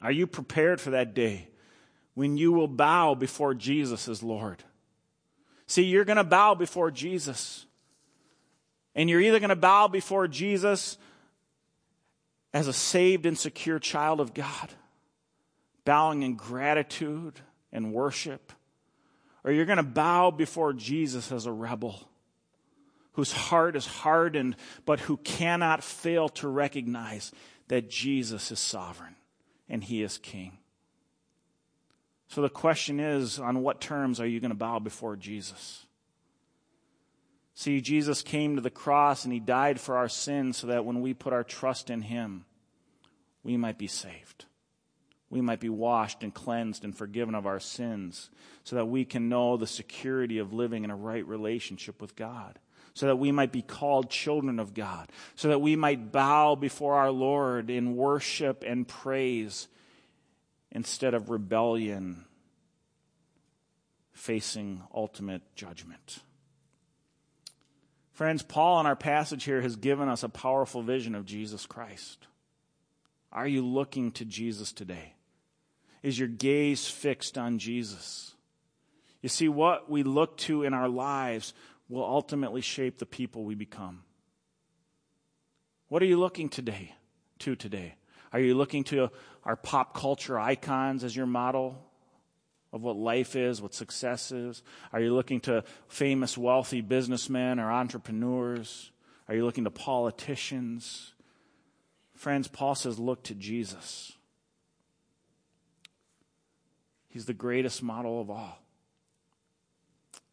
Are 0.01 0.13
you 0.13 0.29
prepared 0.29 0.81
for 0.81 0.91
that 0.91 1.15
day 1.15 1.49
when 2.15 2.37
you 2.37 2.53
will 2.53 2.69
bow 2.69 3.15
before 3.17 3.55
Jesus 3.55 4.09
as 4.09 4.23
Lord? 4.23 4.63
See, 5.67 5.83
you're 5.83 6.05
going 6.05 6.17
to 6.17 6.25
bow 6.25 6.55
before 6.55 6.93
Jesus. 6.93 7.67
And 8.95 9.09
you're 9.09 9.21
either 9.21 9.39
going 9.41 9.51
to 9.51 9.57
bow 9.57 9.89
before 9.89 10.29
Jesus 10.29 10.99
as 12.53 12.69
a 12.69 12.73
saved 12.73 13.25
and 13.25 13.39
secure 13.39 13.79
child 13.79 14.21
of 14.21 14.35
God, 14.35 14.71
bowing 15.85 16.23
in 16.23 16.35
gratitude 16.35 17.41
and 17.73 17.93
worship, 17.93 18.53
or 19.45 19.53
you're 19.53 19.65
going 19.65 19.79
to 19.79 19.83
bow 19.83 20.31
before 20.31 20.73
Jesus 20.73 21.33
as 21.33 21.47
a 21.47 21.53
rebel 21.53 22.09
whose 23.13 23.33
heart 23.33 23.77
is 23.77 23.87
hardened, 23.87 24.57
but 24.85 25.01
who 25.01 25.17
cannot 25.19 25.85
fail 25.85 26.29
to 26.29 26.49
recognize 26.49 27.33
that 27.69 27.91
Jesus 27.91 28.51
is 28.51 28.59
sovereign 28.59 29.17
and 29.69 29.85
he 29.85 30.03
is 30.03 30.19
king. 30.19 30.59
So 32.29 32.41
the 32.41 32.49
question 32.49 32.99
is 33.01 33.39
on 33.39 33.63
what 33.63 33.81
terms 33.81 34.19
are 34.21 34.27
you 34.27 34.41
going 34.41 34.51
to 34.51 34.57
bow 34.57 34.79
before 34.79 35.17
Jesus? 35.17 35.87
See, 37.55 37.81
Jesus 37.81 38.23
came 38.23 38.57
to 38.57 38.63
the 38.63 38.71
cross 38.71 39.25
and 39.25 39.33
he 39.33 39.41
died 39.41 39.81
for 39.81 39.97
our 39.97 40.09
sins 40.09 40.57
so 40.57 40.69
that 40.69 40.85
when 40.85 41.01
we 41.01 41.15
put 41.15 41.33
our 41.33 41.45
trust 41.45 41.91
in 41.91 42.03
him, 42.03 42.47
we 43.43 43.57
might 43.57 43.79
be 43.79 43.87
saved. 43.87 44.47
We 45.29 45.41
might 45.41 45.61
be 45.61 45.69
washed 45.69 46.23
and 46.23 46.33
cleansed 46.33 46.85
and 46.85 46.97
forgiven 46.97 47.35
of 47.35 47.47
our 47.47 47.61
sins 47.61 48.31
so 48.65 48.77
that 48.77 48.87
we 48.87 49.05
can 49.05 49.29
know 49.29 49.57
the 49.57 49.67
security 49.67 50.39
of 50.39 50.53
living 50.53 50.85
in 50.85 50.91
a 50.91 50.97
right 50.97 51.27
relationship 51.27 52.01
with 52.01 52.17
God. 52.17 52.59
So 52.95 53.07
that 53.07 53.17
we 53.17 53.33
might 53.33 53.53
be 53.53 53.63
called 53.63 54.11
children 54.11 54.59
of 54.59 54.75
God. 54.75 55.11
So 55.35 55.49
that 55.49 55.63
we 55.63 55.77
might 55.77 56.13
bow 56.13 56.55
before 56.55 56.97
our 56.97 57.11
Lord 57.11 57.71
in 57.71 57.97
worship 57.97 58.63
and 58.67 58.87
praise 58.87 59.69
instead 60.71 61.15
of 61.15 61.31
rebellion 61.31 62.27
facing 64.13 64.83
ultimate 64.95 65.43
judgment. 65.55 66.19
Friends, 68.23 68.45
Paul 68.45 68.79
in 68.79 68.87
our 68.87 68.95
passage 68.95 69.43
here 69.43 69.61
has 69.63 69.75
given 69.75 70.09
us 70.09 70.23
a 70.23 70.29
powerful 70.29 70.81
vision 70.81 71.17
of 71.17 71.27
Jesus 71.27 71.67
Christ. 71.67 72.29
Are 73.33 73.49
you 73.49 73.67
looking 73.67 74.13
to 74.13 74.25
Jesus 74.25 74.73
today? 74.73 75.15
Is 76.05 76.21
your 76.21 76.29
gaze 76.29 76.87
fixed 76.87 77.37
on 77.37 77.59
Jesus? 77.59 78.37
You 79.23 79.29
see, 79.29 79.49
what 79.49 79.91
we 79.91 80.05
look 80.05 80.37
to 80.37 80.63
in 80.63 80.73
our 80.73 80.89
lives 80.89 81.53
will 81.89 82.05
ultimately 82.05 82.61
shape 82.61 82.99
the 82.99 83.07
people 83.07 83.43
we 83.43 83.57
become. 83.57 84.05
What 85.89 86.01
are 86.01 86.07
you 86.07 86.21
looking 86.21 86.49
today 86.49 86.95
to 87.41 87.57
today? 87.57 87.97
Are 88.33 88.39
you 88.39 88.55
looking 88.55 88.85
to 88.85 89.11
our 89.43 89.57
pop 89.57 89.95
culture 89.97 90.39
icons 90.39 91.03
as 91.03 91.17
your 91.17 91.27
model? 91.27 91.77
Of 92.73 92.83
what 92.83 92.97
life 92.97 93.37
is, 93.37 93.61
what 93.61 93.75
success 93.75 94.33
is? 94.33 94.63
Are 94.93 95.01
you 95.01 95.15
looking 95.15 95.41
to 95.41 95.65
famous, 95.89 96.39
wealthy 96.39 96.81
businessmen 96.81 97.61
or 97.61 97.71
entrepreneurs? 97.71 98.91
Are 99.29 99.35
you 99.35 99.45
looking 99.45 99.65
to 99.65 99.71
politicians? 99.71 101.13
Friends, 102.15 102.49
Paul 102.49 102.75
says, 102.75 102.99
look 102.99 103.23
to 103.25 103.35
Jesus. 103.35 104.13
He's 107.09 107.27
the 107.27 107.35
greatest 107.35 107.83
model 107.83 108.21
of 108.21 108.31
all. 108.31 108.59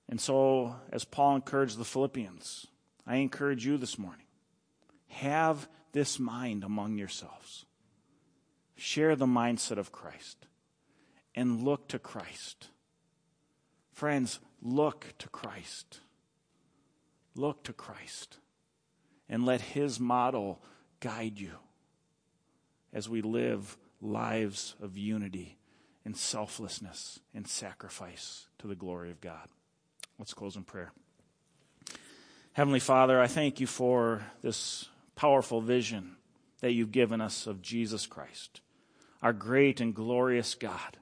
And 0.07 0.19
so, 0.19 0.75
as 0.91 1.03
Paul 1.03 1.35
encouraged 1.35 1.77
the 1.77 1.85
Philippians, 1.85 2.67
I 3.05 3.17
encourage 3.17 3.65
you 3.65 3.77
this 3.77 3.99
morning 3.99 4.25
have 5.09 5.67
this 5.91 6.19
mind 6.19 6.63
among 6.63 6.97
yourselves. 6.97 7.65
Share 8.75 9.15
the 9.15 9.25
mindset 9.25 9.77
of 9.77 9.91
Christ 9.91 10.45
and 11.39 11.63
look 11.63 11.87
to 11.87 11.97
Christ. 11.97 12.67
Friends, 13.93 14.41
look 14.61 15.13
to 15.19 15.29
Christ. 15.29 16.01
Look 17.33 17.63
to 17.63 17.71
Christ. 17.71 18.39
And 19.29 19.45
let 19.45 19.61
His 19.61 20.01
model 20.01 20.61
guide 20.99 21.39
you 21.39 21.53
as 22.91 23.07
we 23.07 23.21
live 23.21 23.77
lives 24.01 24.75
of 24.81 24.97
unity 24.97 25.57
and 26.03 26.17
selflessness 26.17 27.21
and 27.33 27.47
sacrifice 27.47 28.47
to 28.57 28.67
the 28.67 28.75
glory 28.75 29.09
of 29.09 29.21
God. 29.21 29.47
Let's 30.17 30.33
close 30.33 30.57
in 30.57 30.63
prayer. 30.63 30.91
Heavenly 32.51 32.81
Father, 32.81 33.17
I 33.21 33.27
thank 33.27 33.61
you 33.61 33.67
for 33.67 34.25
this 34.41 34.89
powerful 35.15 35.61
vision 35.61 36.17
that 36.59 36.73
you've 36.73 36.91
given 36.91 37.21
us 37.21 37.47
of 37.47 37.61
Jesus 37.61 38.07
Christ, 38.07 38.59
our 39.21 39.31
great 39.31 39.79
and 39.79 39.95
glorious 39.95 40.53
God 40.53 40.98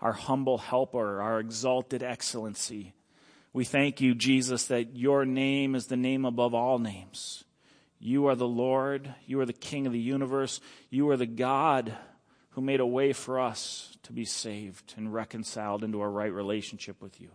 our 0.00 0.12
humble 0.12 0.58
helper, 0.58 1.20
our 1.20 1.40
exalted 1.40 2.02
excellency. 2.02 2.94
We 3.52 3.64
thank 3.64 4.00
you, 4.00 4.14
Jesus, 4.14 4.66
that 4.66 4.96
your 4.96 5.24
name 5.24 5.74
is 5.74 5.86
the 5.86 5.96
name 5.96 6.24
above 6.24 6.54
all 6.54 6.78
names. 6.78 7.44
You 7.98 8.26
are 8.26 8.36
the 8.36 8.48
Lord. 8.48 9.14
You 9.26 9.40
are 9.40 9.46
the 9.46 9.52
King 9.52 9.86
of 9.86 9.92
the 9.92 9.98
universe. 9.98 10.60
You 10.88 11.08
are 11.10 11.16
the 11.16 11.26
God 11.26 11.94
who 12.50 12.60
made 12.60 12.80
a 12.80 12.86
way 12.86 13.12
for 13.12 13.38
us 13.38 13.96
to 14.04 14.12
be 14.12 14.24
saved 14.24 14.94
and 14.96 15.12
reconciled 15.12 15.84
into 15.84 16.00
a 16.00 16.08
right 16.08 16.32
relationship 16.32 17.02
with 17.02 17.20
you. 17.20 17.30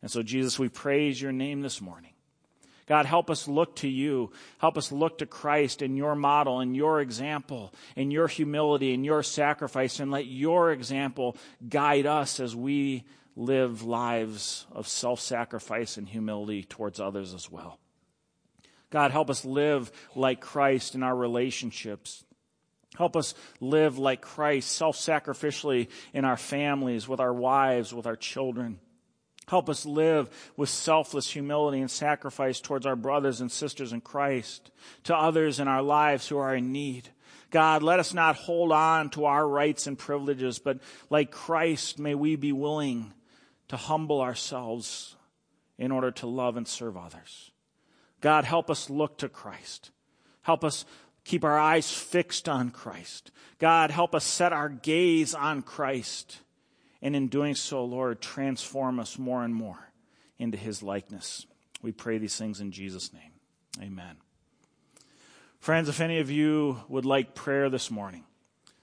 And 0.00 0.10
so, 0.10 0.22
Jesus, 0.22 0.58
we 0.58 0.68
praise 0.68 1.20
your 1.20 1.32
name 1.32 1.62
this 1.62 1.80
morning. 1.80 2.12
God, 2.88 3.04
help 3.04 3.30
us 3.30 3.46
look 3.46 3.76
to 3.76 3.88
you. 3.88 4.32
Help 4.58 4.78
us 4.78 4.90
look 4.90 5.18
to 5.18 5.26
Christ 5.26 5.82
and 5.82 5.96
your 5.96 6.14
model 6.14 6.60
and 6.60 6.74
your 6.74 7.00
example 7.00 7.72
and 7.96 8.10
your 8.10 8.28
humility 8.28 8.94
and 8.94 9.04
your 9.04 9.22
sacrifice 9.22 10.00
and 10.00 10.10
let 10.10 10.26
your 10.26 10.72
example 10.72 11.36
guide 11.68 12.06
us 12.06 12.40
as 12.40 12.56
we 12.56 13.04
live 13.36 13.82
lives 13.82 14.66
of 14.72 14.88
self-sacrifice 14.88 15.98
and 15.98 16.08
humility 16.08 16.64
towards 16.64 16.98
others 16.98 17.34
as 17.34 17.50
well. 17.50 17.78
God, 18.90 19.10
help 19.10 19.28
us 19.28 19.44
live 19.44 19.92
like 20.16 20.40
Christ 20.40 20.94
in 20.94 21.02
our 21.02 21.14
relationships. 21.14 22.24
Help 22.96 23.16
us 23.16 23.34
live 23.60 23.98
like 23.98 24.22
Christ 24.22 24.72
self 24.72 24.96
sacrificially 24.96 25.88
in 26.14 26.24
our 26.24 26.38
families, 26.38 27.06
with 27.06 27.20
our 27.20 27.34
wives, 27.34 27.92
with 27.92 28.06
our 28.06 28.16
children. 28.16 28.80
Help 29.48 29.70
us 29.70 29.86
live 29.86 30.28
with 30.58 30.68
selfless 30.68 31.30
humility 31.30 31.80
and 31.80 31.90
sacrifice 31.90 32.60
towards 32.60 32.84
our 32.84 32.96
brothers 32.96 33.40
and 33.40 33.50
sisters 33.50 33.94
in 33.94 34.02
Christ, 34.02 34.70
to 35.04 35.16
others 35.16 35.58
in 35.58 35.66
our 35.66 35.80
lives 35.80 36.28
who 36.28 36.36
are 36.36 36.54
in 36.54 36.70
need. 36.70 37.08
God, 37.50 37.82
let 37.82 37.98
us 37.98 38.12
not 38.12 38.36
hold 38.36 38.72
on 38.72 39.08
to 39.10 39.24
our 39.24 39.48
rights 39.48 39.86
and 39.86 39.98
privileges, 39.98 40.58
but 40.58 40.80
like 41.08 41.30
Christ, 41.30 41.98
may 41.98 42.14
we 42.14 42.36
be 42.36 42.52
willing 42.52 43.14
to 43.68 43.78
humble 43.78 44.20
ourselves 44.20 45.16
in 45.78 45.92
order 45.92 46.10
to 46.10 46.26
love 46.26 46.58
and 46.58 46.68
serve 46.68 46.98
others. 46.98 47.50
God, 48.20 48.44
help 48.44 48.70
us 48.70 48.90
look 48.90 49.16
to 49.18 49.30
Christ. 49.30 49.92
Help 50.42 50.62
us 50.62 50.84
keep 51.24 51.42
our 51.42 51.58
eyes 51.58 51.90
fixed 51.90 52.50
on 52.50 52.68
Christ. 52.68 53.30
God, 53.58 53.90
help 53.90 54.14
us 54.14 54.24
set 54.24 54.52
our 54.52 54.68
gaze 54.68 55.34
on 55.34 55.62
Christ 55.62 56.40
and 57.00 57.14
in 57.14 57.28
doing 57.28 57.54
so, 57.54 57.84
Lord, 57.84 58.20
transform 58.20 58.98
us 58.98 59.18
more 59.18 59.44
and 59.44 59.54
more 59.54 59.92
into 60.38 60.56
his 60.56 60.82
likeness. 60.82 61.46
We 61.82 61.92
pray 61.92 62.18
these 62.18 62.36
things 62.36 62.60
in 62.60 62.72
Jesus' 62.72 63.12
name. 63.12 63.32
Amen. 63.80 64.16
Friends, 65.60 65.88
if 65.88 66.00
any 66.00 66.18
of 66.18 66.30
you 66.30 66.80
would 66.88 67.04
like 67.04 67.34
prayer 67.34 67.68
this 67.68 67.90
morning, 67.90 68.24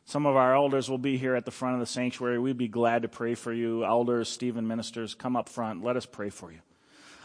some 0.06 0.26
of 0.26 0.36
our 0.36 0.54
elders 0.56 0.90
will 0.90 0.98
be 0.98 1.18
here 1.18 1.36
at 1.36 1.46
the 1.46 1.52
front 1.52 1.76
of 1.76 1.80
the 1.80 1.86
sanctuary. 1.86 2.38
We'd 2.38 2.58
be 2.58 2.68
glad 2.68 3.02
to 3.02 3.08
pray 3.08 3.34
for 3.34 3.52
you. 3.52 3.84
Elders, 3.84 4.30
Stephen 4.30 4.68
ministers, 4.68 5.16
come 5.16 5.36
up 5.36 5.50
front. 5.50 5.84
Let 5.84 5.98
us 5.98 6.06
pray 6.06 6.30
for 6.30 6.52
you. 6.52 6.60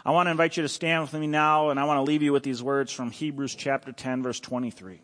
I 0.04 0.12
want 0.12 0.28
to 0.28 0.30
invite 0.30 0.56
you 0.56 0.62
to 0.62 0.68
stand 0.68 1.02
with 1.02 1.12
me 1.12 1.26
now, 1.26 1.68
and 1.68 1.78
I 1.78 1.84
want 1.84 1.98
to 1.98 2.02
leave 2.02 2.22
you 2.22 2.32
with 2.32 2.42
these 2.42 2.62
words 2.62 2.90
from 2.90 3.10
Hebrews 3.10 3.54
chapter 3.54 3.92
10, 3.92 4.22
verse 4.22 4.40
23. 4.40 5.02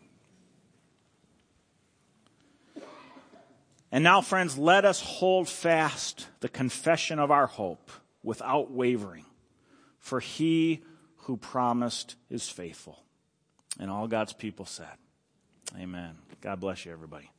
And 3.91 4.03
now, 4.03 4.21
friends, 4.21 4.57
let 4.57 4.85
us 4.85 5.01
hold 5.01 5.47
fast 5.47 6.27
the 6.41 6.49
confession 6.49 7.19
of 7.19 7.31
our 7.31 7.47
hope 7.47 7.89
without 8.21 8.71
wavering, 8.71 9.25
for 9.99 10.19
he 10.19 10.83
who 11.21 11.37
promised 11.37 12.15
is 12.29 12.49
faithful. 12.49 13.03
And 13.79 13.89
all 13.89 14.07
God's 14.07 14.33
people 14.33 14.65
said, 14.65 14.87
Amen. 15.77 16.15
God 16.41 16.59
bless 16.59 16.85
you, 16.85 16.91
everybody. 16.91 17.29